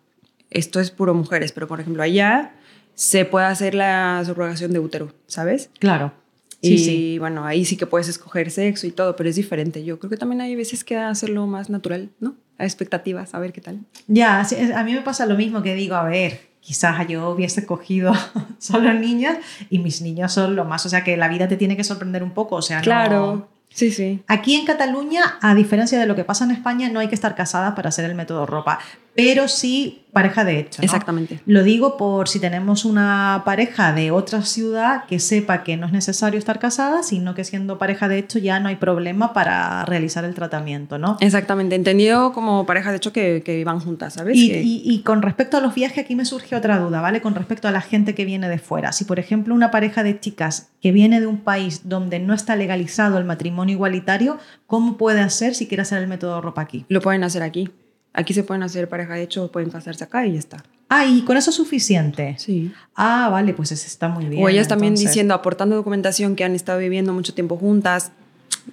esto 0.49 0.79
es 0.79 0.89
puro 0.91 1.13
mujeres, 1.13 1.51
pero 1.51 1.67
por 1.67 1.79
ejemplo 1.81 2.01
allá 2.01 2.53
se 2.95 3.23
puede 3.25 3.45
hacer 3.45 3.75
la 3.75 4.23
subrogación 4.25 4.71
de 4.73 4.79
útero, 4.79 5.13
¿sabes? 5.27 5.69
Claro. 5.79 6.13
Y 6.61 6.77
Sí, 6.77 6.77
sí. 6.85 7.19
bueno, 7.19 7.45
ahí 7.45 7.63
sí 7.65 7.77
que 7.77 7.85
puedes 7.85 8.07
escoger 8.09 8.51
sexo 8.51 8.85
y 8.87 8.91
todo, 8.91 9.15
pero 9.15 9.29
es 9.29 9.35
diferente. 9.35 9.83
Yo 9.83 9.97
creo 9.99 10.09
que 10.09 10.17
también 10.17 10.41
hay 10.41 10.55
veces 10.55 10.83
que 10.83 10.97
hacerlo 10.97 11.47
más 11.47 11.69
natural, 11.69 12.09
¿no? 12.19 12.35
A 12.57 12.65
expectativas, 12.65 13.33
a 13.33 13.39
ver 13.39 13.53
qué 13.53 13.61
tal. 13.61 13.79
Ya, 14.07 14.41
a 14.75 14.83
mí 14.83 14.93
me 14.93 15.01
pasa 15.01 15.25
lo 15.25 15.35
mismo 15.35 15.61
que 15.63 15.73
digo, 15.75 15.95
a 15.95 16.03
ver, 16.03 16.41
quizás 16.59 17.07
yo 17.07 17.29
hubiese 17.29 17.65
cogido 17.65 18.11
solo 18.59 18.93
niñas 18.93 19.37
y 19.69 19.79
mis 19.79 20.01
niños 20.01 20.33
son 20.33 20.55
lo 20.57 20.65
más, 20.65 20.85
o 20.85 20.89
sea 20.89 21.03
que 21.05 21.15
la 21.15 21.29
vida 21.29 21.47
te 21.47 21.55
tiene 21.55 21.77
que 21.77 21.83
sorprender 21.85 22.21
un 22.23 22.31
poco, 22.31 22.55
o 22.57 22.61
sea, 22.61 22.77
no- 22.79 22.83
Claro, 22.83 23.47
sí, 23.69 23.91
sí. 23.91 24.21
Aquí 24.27 24.55
en 24.55 24.65
Cataluña, 24.65 25.37
a 25.41 25.55
diferencia 25.55 25.97
de 25.97 26.05
lo 26.05 26.15
que 26.17 26.25
pasa 26.25 26.43
en 26.43 26.51
España, 26.51 26.89
no 26.89 26.99
hay 26.99 27.07
que 27.07 27.15
estar 27.15 27.33
casada 27.35 27.73
para 27.75 27.87
hacer 27.89 28.03
el 28.03 28.15
método 28.15 28.45
ropa, 28.45 28.79
pero 29.23 29.47
sí 29.47 30.05
pareja 30.11 30.43
de 30.43 30.59
hecho. 30.59 30.81
¿no? 30.81 30.85
Exactamente. 30.85 31.39
Lo 31.45 31.61
digo 31.63 31.95
por 31.95 32.27
si 32.27 32.39
tenemos 32.39 32.83
una 32.83 33.43
pareja 33.45 33.93
de 33.93 34.09
otra 34.09 34.41
ciudad 34.43 35.05
que 35.05 35.19
sepa 35.19 35.63
que 35.63 35.77
no 35.77 35.85
es 35.85 35.91
necesario 35.91 36.39
estar 36.39 36.57
casada, 36.57 37.03
sino 37.03 37.35
que 37.35 37.43
siendo 37.43 37.77
pareja 37.77 38.07
de 38.07 38.17
hecho 38.17 38.39
ya 38.39 38.59
no 38.59 38.69
hay 38.69 38.77
problema 38.77 39.33
para 39.33 39.85
realizar 39.85 40.25
el 40.25 40.33
tratamiento, 40.33 40.97
¿no? 40.97 41.17
Exactamente, 41.19 41.75
entendido 41.75 42.33
como 42.33 42.65
pareja 42.65 42.89
de 42.89 42.97
hecho 42.97 43.13
que, 43.13 43.43
que 43.45 43.63
van 43.63 43.79
juntas, 43.79 44.13
¿sabes? 44.15 44.35
Y, 44.35 44.49
Que- 44.49 44.61
y- 44.63 44.81
y 44.83 44.99
con 45.03 45.21
respecto 45.21 45.57
a 45.57 45.61
los 45.61 45.75
viajes, 45.75 45.99
aquí 46.05 46.15
me 46.15 46.25
surge 46.25 46.55
otra 46.55 46.79
duda, 46.79 47.01
¿vale? 47.01 47.21
Con 47.21 47.35
respecto 47.35 47.67
a 47.67 47.71
la 47.71 47.81
gente 47.81 48.15
que 48.15 48.25
viene 48.25 48.49
de 48.49 48.57
fuera. 48.57 48.91
Si, 48.91 49.05
por 49.05 49.19
ejemplo, 49.19 49.53
una 49.53 49.69
pareja 49.69 50.01
de 50.01 50.19
chicas 50.19 50.69
que 50.81 50.91
viene 50.91 51.19
de 51.21 51.27
un 51.27 51.37
país 51.37 51.81
donde 51.87 52.19
no 52.19 52.33
está 52.33 52.55
legalizado 52.55 53.19
el 53.19 53.25
matrimonio 53.25 53.73
igualitario, 53.75 54.39
¿cómo 54.65 54.97
puede 54.97 55.21
hacer 55.21 55.53
si 55.53 55.67
quiere 55.67 55.83
hacer 55.83 56.01
el 56.01 56.07
método 56.07 56.41
ropa 56.41 56.61
aquí? 56.61 56.85
Lo 56.89 56.99
pueden 56.99 57.23
hacer 57.23 57.43
aquí. 57.43 57.69
Aquí 58.13 58.33
se 58.33 58.43
pueden 58.43 58.63
hacer 58.63 58.89
pareja 58.89 59.13
de 59.13 59.23
hecho, 59.23 59.51
pueden 59.51 59.69
casarse 59.69 60.03
acá 60.03 60.25
y 60.25 60.33
ya 60.33 60.39
está. 60.39 60.63
Ah, 60.89 61.05
y 61.05 61.21
con 61.21 61.37
eso 61.37 61.51
es 61.51 61.55
suficiente. 61.55 62.35
Sí. 62.39 62.71
Ah, 62.95 63.29
vale, 63.31 63.53
pues 63.53 63.71
eso 63.71 63.85
está 63.85 64.07
muy 64.07 64.25
bien. 64.25 64.43
o 64.43 64.49
ellas 64.49 64.67
también 64.67 64.93
entonces. 64.93 65.11
diciendo, 65.11 65.35
aportando 65.35 65.75
documentación 65.75 66.35
que 66.35 66.43
han 66.43 66.55
estado 66.55 66.79
viviendo 66.79 67.13
mucho 67.13 67.33
tiempo 67.33 67.57
juntas, 67.57 68.11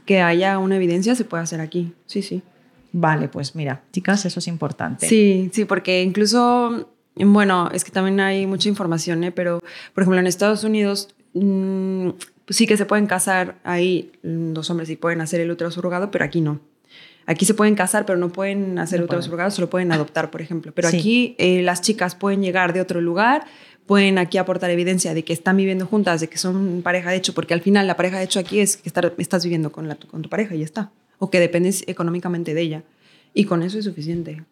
que 0.06 0.22
haya 0.22 0.58
una 0.58 0.76
evidencia 0.76 1.14
se 1.14 1.24
puede 1.24 1.42
hacer 1.42 1.60
aquí. 1.60 1.92
Sí, 2.06 2.22
sí. 2.22 2.42
Vale, 2.92 3.28
pues 3.28 3.54
mira, 3.54 3.82
chicas, 3.92 4.24
eso 4.24 4.38
es 4.40 4.48
importante. 4.48 5.06
Sí, 5.06 5.50
sí, 5.52 5.66
porque 5.66 6.02
incluso, 6.02 6.88
bueno, 7.14 7.68
es 7.72 7.84
que 7.84 7.90
también 7.90 8.20
hay 8.20 8.46
mucha 8.46 8.70
información, 8.70 9.22
¿eh? 9.24 9.32
pero 9.32 9.60
por 9.94 10.02
ejemplo 10.02 10.18
en 10.18 10.26
Estados 10.26 10.64
Unidos 10.64 11.10
mm, 11.34 12.10
sí 12.48 12.66
que 12.66 12.78
se 12.78 12.86
pueden 12.86 13.06
casar 13.06 13.56
ahí 13.64 14.12
los 14.22 14.70
hombres 14.70 14.88
y 14.88 14.96
pueden 14.96 15.20
hacer 15.20 15.40
el 15.40 15.50
útero 15.50 15.70
surrogado, 15.70 16.10
pero 16.10 16.24
aquí 16.24 16.40
no. 16.40 16.60
Aquí 17.26 17.44
se 17.44 17.54
pueden 17.54 17.74
casar, 17.74 18.06
pero 18.06 18.18
no 18.18 18.30
pueden 18.30 18.78
hacer 18.78 19.00
no 19.00 19.06
útero 19.06 19.20
surrogado, 19.20 19.50
solo 19.50 19.68
pueden 19.68 19.90
adoptar, 19.90 20.30
por 20.30 20.40
ejemplo. 20.40 20.72
Pero 20.72 20.88
aquí 20.88 21.34
eh, 21.38 21.62
las 21.62 21.82
chicas 21.82 22.14
pueden 22.14 22.40
llegar 22.40 22.72
de 22.72 22.80
otro 22.80 23.00
lugar, 23.00 23.44
pueden 23.86 24.18
aquí 24.18 24.38
aportar 24.38 24.70
evidencia 24.70 25.12
de 25.12 25.24
que 25.24 25.32
están 25.32 25.56
viviendo 25.56 25.86
juntas, 25.86 26.20
de 26.20 26.28
que 26.28 26.38
son 26.38 26.82
pareja 26.82 27.10
de 27.10 27.16
hecho, 27.16 27.34
porque 27.34 27.52
al 27.52 27.60
final 27.60 27.86
la 27.86 27.96
pareja 27.96 28.18
de 28.18 28.24
hecho 28.24 28.38
aquí 28.38 28.60
es 28.60 28.76
que 28.76 28.92
estás 29.18 29.44
viviendo 29.44 29.72
con, 29.72 29.88
la, 29.88 29.96
con 29.96 30.22
tu 30.22 30.28
pareja 30.28 30.54
y 30.54 30.60
ya 30.60 30.64
está. 30.64 30.92
O 31.18 31.30
que 31.30 31.40
dependes 31.40 31.82
económicamente 31.88 32.54
de 32.54 32.60
ella. 32.60 32.82
Y 33.34 33.44
con 33.44 33.62
eso 33.62 33.78
es 33.78 33.84
suficiente. 33.84 34.44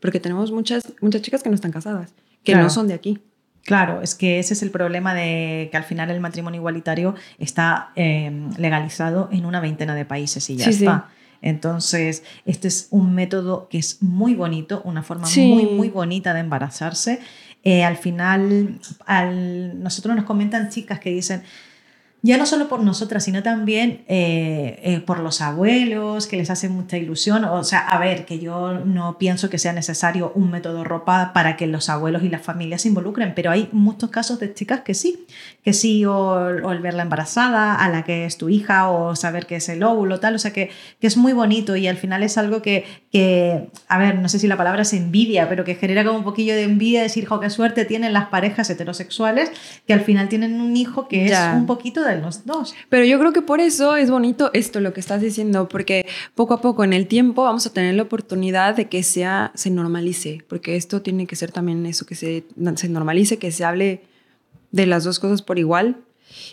Porque 0.00 0.18
tenemos 0.18 0.50
muchas, 0.50 0.94
muchas 1.00 1.22
chicas 1.22 1.42
que 1.42 1.50
no 1.50 1.54
están 1.54 1.72
casadas, 1.72 2.14
que 2.42 2.54
no 2.54 2.70
son 2.70 2.88
de 2.88 2.94
aquí. 2.94 3.20
Claro, 3.64 4.02
es 4.02 4.14
que 4.14 4.38
ese 4.38 4.52
es 4.54 4.62
el 4.62 4.70
problema 4.70 5.14
de 5.14 5.68
que 5.70 5.76
al 5.76 5.84
final 5.84 6.10
el 6.10 6.20
matrimonio 6.20 6.58
igualitario 6.58 7.14
está 7.38 7.92
eh, 7.96 8.30
legalizado 8.58 9.28
en 9.32 9.46
una 9.46 9.60
veintena 9.60 9.94
de 9.94 10.04
países 10.04 10.48
y 10.50 10.56
ya 10.56 10.66
está. 10.66 11.10
Entonces, 11.44 12.22
este 12.46 12.68
es 12.68 12.88
un 12.90 13.14
método 13.14 13.68
que 13.68 13.76
es 13.76 14.02
muy 14.02 14.34
bonito, 14.34 14.80
una 14.86 15.02
forma 15.02 15.28
muy, 15.36 15.66
muy 15.66 15.90
bonita 15.90 16.32
de 16.32 16.40
embarazarse. 16.40 17.20
Eh, 17.64 17.84
al 17.84 17.98
final, 17.98 18.80
al, 19.04 19.82
nosotros 19.82 20.16
nos 20.16 20.24
comentan 20.24 20.70
chicas 20.70 21.00
que 21.00 21.10
dicen, 21.10 21.42
ya 22.24 22.38
no 22.38 22.46
solo 22.46 22.68
por 22.68 22.80
nosotras, 22.80 23.22
sino 23.22 23.42
también 23.42 24.02
eh, 24.08 24.80
eh, 24.82 25.00
por 25.00 25.20
los 25.20 25.42
abuelos, 25.42 26.26
que 26.26 26.38
les 26.38 26.48
hace 26.48 26.70
mucha 26.70 26.96
ilusión. 26.96 27.44
O 27.44 27.62
sea, 27.64 27.80
a 27.80 27.98
ver, 27.98 28.24
que 28.24 28.38
yo 28.38 28.78
no 28.78 29.18
pienso 29.18 29.50
que 29.50 29.58
sea 29.58 29.74
necesario 29.74 30.32
un 30.34 30.50
método 30.50 30.84
ropa 30.84 31.34
para 31.34 31.58
que 31.58 31.66
los 31.66 31.90
abuelos 31.90 32.22
y 32.22 32.30
las 32.30 32.40
familias 32.40 32.80
se 32.80 32.88
involucren, 32.88 33.34
pero 33.36 33.50
hay 33.50 33.68
muchos 33.72 34.08
casos 34.08 34.40
de 34.40 34.54
chicas 34.54 34.80
que 34.80 34.94
sí, 34.94 35.26
que 35.62 35.74
sí, 35.74 36.06
o, 36.06 36.48
el 36.48 36.80
verla 36.80 37.02
embarazada, 37.02 37.74
a 37.74 37.90
la 37.90 38.04
que 38.04 38.24
es 38.24 38.38
tu 38.38 38.48
hija, 38.48 38.88
o 38.88 39.14
saber 39.16 39.44
que 39.44 39.56
es 39.56 39.68
el 39.68 39.82
óvulo, 39.82 40.18
tal, 40.18 40.36
o 40.36 40.38
sea, 40.38 40.54
que, 40.54 40.70
que 41.00 41.06
es 41.06 41.18
muy 41.18 41.34
bonito 41.34 41.76
y 41.76 41.88
al 41.88 41.98
final 41.98 42.22
es 42.22 42.38
algo 42.38 42.62
que, 42.62 42.86
que, 43.14 43.68
a 43.86 43.96
ver, 43.96 44.18
no 44.18 44.28
sé 44.28 44.40
si 44.40 44.48
la 44.48 44.56
palabra 44.56 44.82
es 44.82 44.92
envidia, 44.92 45.48
pero 45.48 45.62
que 45.62 45.76
genera 45.76 46.04
como 46.04 46.18
un 46.18 46.24
poquillo 46.24 46.52
de 46.56 46.64
envidia, 46.64 47.00
decir, 47.00 47.26
jo, 47.26 47.38
qué 47.38 47.48
suerte 47.48 47.84
tienen 47.84 48.12
las 48.12 48.26
parejas 48.26 48.68
heterosexuales, 48.70 49.52
que 49.86 49.92
al 49.92 50.00
final 50.00 50.28
tienen 50.28 50.60
un 50.60 50.76
hijo 50.76 51.06
que 51.06 51.26
es 51.26 51.38
un 51.54 51.64
poquito 51.64 52.02
de 52.02 52.20
los 52.20 52.44
dos. 52.44 52.74
Pero 52.88 53.04
yo 53.04 53.16
creo 53.20 53.32
que 53.32 53.40
por 53.40 53.60
eso 53.60 53.94
es 53.94 54.10
bonito 54.10 54.50
esto, 54.52 54.80
lo 54.80 54.92
que 54.92 54.98
estás 54.98 55.20
diciendo, 55.20 55.68
porque 55.68 56.06
poco 56.34 56.54
a 56.54 56.60
poco 56.60 56.82
en 56.82 56.92
el 56.92 57.06
tiempo 57.06 57.44
vamos 57.44 57.64
a 57.66 57.72
tener 57.72 57.94
la 57.94 58.02
oportunidad 58.02 58.74
de 58.74 58.88
que 58.88 59.04
sea, 59.04 59.52
se 59.54 59.70
normalice, 59.70 60.42
porque 60.48 60.74
esto 60.74 61.00
tiene 61.00 61.28
que 61.28 61.36
ser 61.36 61.52
también 61.52 61.86
eso, 61.86 62.06
que 62.06 62.16
se, 62.16 62.46
se 62.74 62.88
normalice, 62.88 63.38
que 63.38 63.52
se 63.52 63.64
hable 63.64 64.02
de 64.72 64.86
las 64.86 65.04
dos 65.04 65.20
cosas 65.20 65.40
por 65.40 65.60
igual 65.60 65.98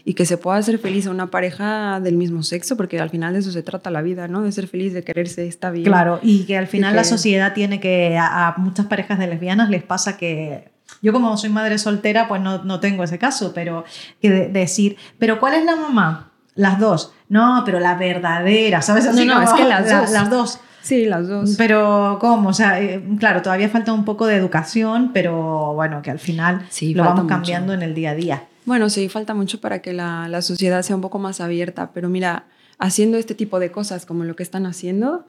y 0.05 0.13
que 0.13 0.25
se 0.25 0.37
pueda 0.37 0.57
hacer 0.57 0.79
feliz 0.79 1.07
a 1.07 1.11
una 1.11 1.31
pareja 1.31 1.99
del 1.99 2.15
mismo 2.15 2.43
sexo, 2.43 2.77
porque 2.77 2.99
al 2.99 3.09
final 3.09 3.33
de 3.33 3.39
eso 3.39 3.51
se 3.51 3.63
trata 3.63 3.89
la 3.91 4.01
vida, 4.01 4.27
¿no? 4.27 4.41
De 4.41 4.51
ser 4.51 4.67
feliz, 4.67 4.93
de 4.93 5.03
quererse, 5.03 5.47
está 5.47 5.71
bien. 5.71 5.85
Claro, 5.85 6.19
y 6.21 6.45
que 6.45 6.57
al 6.57 6.67
final 6.67 6.95
la 6.95 7.03
sociedad 7.03 7.53
tiene 7.53 7.79
que, 7.79 8.17
a, 8.19 8.55
muchas 8.57 8.85
parejas 8.85 9.19
de 9.19 9.27
lesbianas 9.27 9.69
les 9.69 9.83
pasa 9.83 10.17
que 10.17 10.71
yo 11.01 11.13
como 11.13 11.35
soy 11.37 11.49
madre 11.49 11.77
soltera, 11.77 12.27
pues 12.27 12.41
no, 12.41 12.63
no 12.63 12.79
tengo 12.79 13.03
ese 13.03 13.17
caso, 13.17 13.53
pero 13.53 13.85
que 14.21 14.29
decir, 14.29 14.97
pero 15.17 15.39
¿cuál 15.39 15.55
es 15.55 15.65
la 15.65 15.75
mamá? 15.75 16.31
Las 16.55 16.79
dos. 16.79 17.13
No, 17.29 17.63
pero 17.65 17.79
la 17.79 17.95
verdadera, 17.95 18.81
¿sabes? 18.81 19.07
Así 19.07 19.25
no, 19.25 19.35
no, 19.35 19.41
es 19.41 19.51
que 19.51 19.63
las 19.63 19.89
dos. 19.89 20.11
Las 20.11 20.29
dos. 20.29 20.59
Sí, 20.81 21.05
las 21.05 21.27
dos. 21.27 21.55
Pero, 21.57 22.17
¿cómo? 22.19 22.49
O 22.49 22.53
sea, 22.53 22.81
eh, 22.81 23.03
claro, 23.19 23.41
todavía 23.41 23.69
falta 23.69 23.93
un 23.93 24.03
poco 24.03 24.25
de 24.25 24.35
educación, 24.35 25.11
pero 25.13 25.73
bueno, 25.73 26.01
que 26.01 26.11
al 26.11 26.19
final 26.19 26.65
lo 26.93 27.03
vamos 27.03 27.25
cambiando 27.27 27.73
en 27.73 27.83
el 27.83 27.93
día 27.93 28.11
a 28.11 28.15
día. 28.15 28.43
Bueno, 28.71 28.89
sí, 28.89 29.09
falta 29.09 29.33
mucho 29.33 29.59
para 29.59 29.81
que 29.81 29.91
la, 29.91 30.29
la, 30.29 30.41
sociedad 30.41 30.81
sea 30.81 30.95
un 30.95 31.01
poco 31.01 31.19
más 31.19 31.41
abierta, 31.41 31.91
pero 31.91 32.07
mira, 32.07 32.47
haciendo 32.77 33.17
este 33.17 33.35
tipo 33.35 33.59
de 33.59 33.69
cosas 33.69 34.05
como 34.05 34.23
lo 34.23 34.37
que 34.37 34.43
están 34.43 34.65
haciendo 34.65 35.25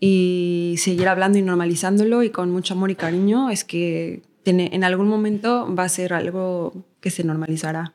y 0.00 0.76
seguir 0.78 1.06
hablando 1.06 1.36
y 1.36 1.42
normalizándolo 1.42 2.22
y 2.22 2.30
con 2.30 2.50
mucho 2.50 2.72
amor 2.72 2.90
y 2.90 2.94
cariño, 2.94 3.50
es 3.50 3.64
que 3.64 4.22
en 4.46 4.84
algún 4.84 5.06
momento 5.06 5.68
va 5.78 5.82
a 5.82 5.88
ser 5.90 6.14
algo 6.14 6.86
que 7.02 7.10
se 7.10 7.24
normalizará. 7.24 7.92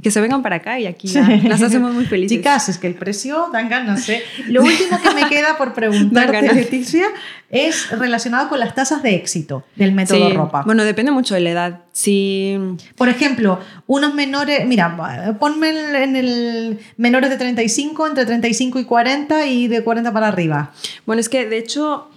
Que 0.00 0.10
se 0.10 0.20
vengan 0.20 0.42
para 0.42 0.56
acá 0.56 0.78
y 0.78 0.86
aquí 0.86 1.08
las 1.44 1.62
hacemos 1.62 1.92
muy 1.94 2.06
felices. 2.06 2.38
Chicas, 2.38 2.68
es 2.68 2.78
que 2.78 2.86
el 2.86 2.94
precio 2.94 3.48
dan 3.52 3.68
ganas. 3.68 4.08
¿eh? 4.08 4.22
Lo 4.48 4.62
último 4.62 5.00
que 5.02 5.14
me 5.14 5.28
queda 5.28 5.56
por 5.56 5.74
preguntarte, 5.74 6.54
Leticia, 6.54 7.06
es 7.50 7.90
relacionado 7.90 8.48
con 8.48 8.60
las 8.60 8.74
tasas 8.74 9.02
de 9.02 9.14
éxito 9.14 9.64
del 9.76 9.92
método 9.92 10.32
ropa. 10.34 10.62
Bueno, 10.62 10.84
depende 10.84 11.12
mucho 11.12 11.34
de 11.34 11.40
la 11.40 11.50
edad. 11.50 11.80
Si... 11.92 12.56
Por 12.96 13.08
ejemplo, 13.08 13.60
unos 13.86 14.14
menores, 14.14 14.66
mira, 14.66 15.36
ponme 15.38 15.70
en 16.02 16.16
el 16.16 16.78
menores 16.96 17.30
de 17.30 17.36
35, 17.36 18.06
entre 18.06 18.26
35 18.26 18.78
y 18.78 18.84
40 18.84 19.46
y 19.46 19.68
de 19.68 19.82
40 19.82 20.12
para 20.12 20.28
arriba. 20.28 20.72
Bueno, 21.06 21.20
es 21.20 21.28
que 21.28 21.46
de 21.46 21.58
hecho, 21.58 22.08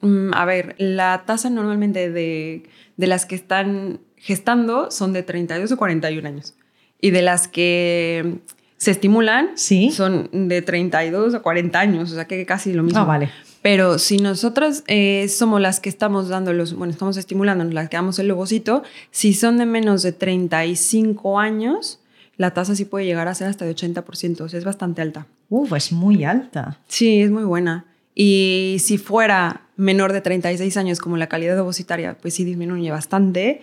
mm, 0.00 0.34
a 0.34 0.44
ver, 0.44 0.76
la 0.78 1.24
tasa 1.26 1.50
normalmente 1.50 2.10
de 2.10 2.64
de 2.98 3.06
las 3.06 3.24
que 3.24 3.36
están 3.36 4.00
gestando 4.16 4.90
son 4.90 5.14
de 5.14 5.22
32 5.22 5.72
o 5.72 5.76
41 5.78 6.28
años. 6.28 6.54
Y 7.00 7.10
de 7.10 7.22
las 7.22 7.48
que 7.48 8.38
se 8.76 8.92
estimulan 8.92 9.50
¿Sí? 9.56 9.90
son 9.90 10.28
de 10.32 10.62
32 10.62 11.34
o 11.34 11.42
40 11.42 11.78
años, 11.78 12.12
o 12.12 12.14
sea 12.14 12.26
que 12.26 12.44
casi 12.46 12.72
lo 12.72 12.82
mismo. 12.82 13.00
Ah, 13.00 13.04
vale. 13.04 13.30
Pero 13.60 13.98
si 13.98 14.18
nosotros 14.18 14.84
eh, 14.86 15.26
somos 15.28 15.60
las 15.60 15.80
que 15.80 15.88
estamos 15.88 16.28
dando 16.28 16.52
los, 16.52 16.74
bueno, 16.74 16.92
estamos 16.92 17.16
estimulando, 17.16 17.64
las 17.64 17.88
que 17.88 17.96
damos 17.96 18.18
el 18.18 18.28
lobocito, 18.28 18.82
si 19.10 19.34
son 19.34 19.58
de 19.58 19.66
menos 19.66 20.02
de 20.02 20.12
35 20.12 21.40
años, 21.40 21.98
la 22.36 22.54
tasa 22.54 22.76
sí 22.76 22.84
puede 22.84 23.04
llegar 23.04 23.26
a 23.26 23.34
ser 23.34 23.48
hasta 23.48 23.64
de 23.64 23.74
80%, 23.74 24.40
o 24.40 24.48
sea, 24.48 24.58
es 24.58 24.64
bastante 24.64 25.02
alta. 25.02 25.26
Uf, 25.50 25.72
es 25.72 25.92
muy 25.92 26.24
alta. 26.24 26.78
Sí, 26.86 27.20
es 27.20 27.30
muy 27.30 27.42
buena. 27.42 27.84
Y 28.14 28.76
si 28.80 28.96
fuera 28.96 29.62
menor 29.76 30.12
de 30.12 30.20
36 30.20 30.76
años, 30.76 31.00
como 31.00 31.16
la 31.16 31.28
calidad 31.28 31.58
ovocitaria, 31.58 32.16
pues 32.16 32.34
sí 32.34 32.44
disminuye 32.44 32.90
bastante, 32.90 33.62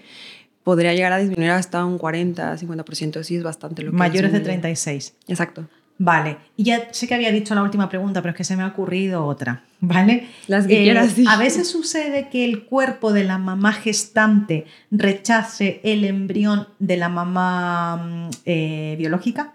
podría 0.65 0.95
llegar 0.95 1.13
a 1.13 1.19
disminuir 1.19 1.51
hasta 1.51 1.85
un 1.85 1.99
40, 1.99 2.57
50%, 2.57 3.23
sí 3.23 3.35
es 3.35 3.43
bastante 3.43 3.83
lo 3.83 3.91
que 3.91 3.97
Mayores 3.97 4.33
de 4.33 4.39
36. 4.39 5.13
Exacto. 5.27 5.69
Vale, 5.97 6.37
y 6.57 6.65
ya 6.65 6.91
sé 6.91 7.07
que 7.07 7.13
había 7.13 7.31
dicho 7.31 7.55
la 7.55 7.63
última 7.63 7.87
pregunta, 7.87 8.21
pero 8.21 8.31
es 8.31 8.37
que 8.37 8.43
se 8.43 8.57
me 8.57 8.63
ha 8.63 8.67
ocurrido 8.67 9.25
otra, 9.25 9.63
¿vale? 9.79 10.27
Las 10.47 10.65
que 10.65 10.81
quieras. 10.81 11.17
Eh, 11.17 11.23
a 11.29 11.37
veces 11.37 11.69
sucede 11.69 12.29
que 12.29 12.43
el 12.43 12.63
cuerpo 12.63 13.13
de 13.13 13.23
la 13.23 13.37
mamá 13.37 13.71
gestante 13.73 14.65
rechace 14.89 15.79
el 15.83 16.03
embrión 16.03 16.67
de 16.79 16.97
la 16.97 17.09
mamá 17.09 17.97
mm, 17.97 18.29
eh, 18.45 18.95
biológica. 18.97 19.53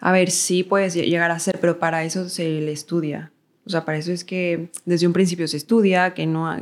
A 0.00 0.10
ver, 0.12 0.32
sí 0.32 0.64
puedes 0.64 0.94
llegar 0.94 1.30
a 1.30 1.38
ser, 1.38 1.60
pero 1.60 1.78
para 1.78 2.02
eso 2.02 2.28
se 2.28 2.60
le 2.60 2.72
estudia. 2.72 3.30
O 3.64 3.70
sea, 3.70 3.84
para 3.84 3.98
eso 3.98 4.10
es 4.10 4.24
que 4.24 4.70
desde 4.84 5.06
un 5.06 5.12
principio 5.12 5.46
se 5.46 5.58
estudia, 5.58 6.12
que 6.12 6.26
no, 6.26 6.52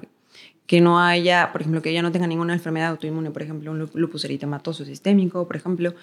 que 0.68 0.82
no 0.82 1.00
haya, 1.00 1.50
por 1.50 1.62
ejemplo, 1.62 1.80
que 1.80 1.88
ella 1.88 2.02
no 2.02 2.12
tenga 2.12 2.26
ninguna 2.26 2.52
enfermedad 2.52 2.90
autoinmune, 2.90 3.30
por 3.30 3.40
ejemplo, 3.42 3.72
un 3.72 3.90
lupus 3.94 4.26
eritematoso 4.26 4.84
sistémico, 4.84 5.46
por 5.46 5.56
ejemplo, 5.56 5.94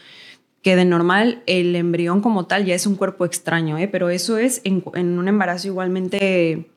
que 0.63 0.75
de 0.75 0.85
normal 0.85 1.43
el 1.45 1.75
embrión 1.75 2.19
como 2.19 2.47
tal 2.47 2.65
ya 2.65 2.73
es 2.73 2.87
un 2.87 2.95
cuerpo 2.95 3.25
extraño, 3.25 3.77
¿eh? 3.77 3.87
pero 3.87 4.09
eso 4.09 4.39
es 4.39 4.61
en, 4.63 4.83
un 4.95 5.27
embarazo 5.27 5.67
igualmente... 5.67 6.67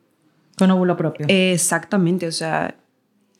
Con 0.59 0.70
óvulo 0.70 0.98
propio. 0.98 1.24
exactamente, 1.31 2.27
o 2.27 2.33
sea, 2.33 2.74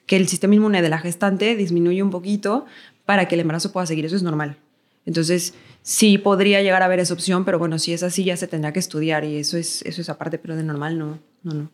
que 0.07 0.17
el 0.17 0.29
sistema 0.29 0.55
inmune 0.55 0.81
de 0.81 0.89
la 0.89 0.99
gestante 0.99 1.55
disminuye 1.55 2.03
un 2.03 2.11
poquito 2.11 2.65
para 3.05 3.29
que 3.29 3.35
el 3.35 3.43
embarazo 3.43 3.71
pueda 3.71 3.85
seguir, 3.85 4.07
eso 4.07 4.17
es 4.17 4.23
normal. 4.23 4.57
Entonces, 5.05 5.53
sí 5.83 6.17
podría 6.17 6.63
llegar 6.63 6.81
a 6.81 6.87
haber 6.87 7.01
esa 7.01 7.13
opción, 7.13 7.45
pero 7.45 7.59
bueno, 7.59 7.79
si 7.79 7.93
es 7.93 8.03
así 8.03 8.25
ya 8.25 8.39
se 8.39 8.47
tendrá 8.47 8.73
que 8.73 8.79
estudiar 8.79 9.25
y 9.25 9.37
eso 9.37 9.59
es, 9.59 9.83
eso 9.83 10.01
es 10.01 10.09
aparte, 10.09 10.39
pero 10.39 10.57
de 10.57 10.63
normal 10.63 10.99
no, 10.99 11.19
no, 11.43 11.53
no. 11.53 11.71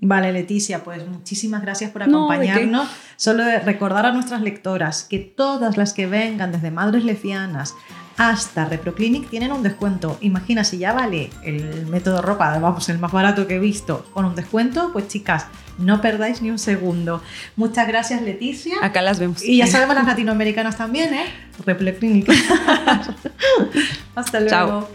Vale, 0.00 0.32
Leticia, 0.32 0.84
pues 0.84 1.06
muchísimas 1.06 1.62
gracias 1.62 1.90
por 1.90 2.02
acompañarnos. 2.02 2.88
Solo 3.16 3.44
de 3.44 3.60
recordar 3.60 4.06
a 4.06 4.12
nuestras 4.12 4.42
lectoras 4.42 5.04
que 5.04 5.18
todas 5.18 5.76
las 5.76 5.94
que 5.94 6.06
vengan 6.06 6.52
desde 6.52 6.70
madres 6.70 7.04
lesbianas 7.04 7.74
hasta 8.16 8.64
ReproClinic 8.66 9.28
tienen 9.28 9.52
un 9.52 9.62
descuento. 9.62 10.18
Imagina 10.20 10.64
si 10.64 10.78
ya 10.78 10.92
vale 10.92 11.30
el 11.42 11.86
método 11.86 12.22
ropa, 12.22 12.58
vamos, 12.58 12.88
el 12.88 12.98
más 12.98 13.12
barato 13.12 13.46
que 13.46 13.56
he 13.56 13.58
visto, 13.58 14.06
con 14.12 14.24
un 14.24 14.34
descuento, 14.34 14.90
pues 14.92 15.08
chicas, 15.08 15.46
no 15.78 16.00
perdáis 16.00 16.40
ni 16.42 16.50
un 16.50 16.58
segundo. 16.58 17.22
Muchas 17.56 17.88
gracias, 17.88 18.22
Leticia. 18.22 18.76
Acá 18.82 19.02
las 19.02 19.18
vemos. 19.18 19.42
Y 19.42 19.58
ya 19.58 19.66
sabemos 19.66 19.96
las 19.96 20.06
latinoamericanas 20.06 20.76
también, 20.76 21.14
¿eh? 21.14 21.26
ReproClinic. 21.64 22.28
hasta 24.14 24.40
luego. 24.40 24.50
Chao. 24.50 24.88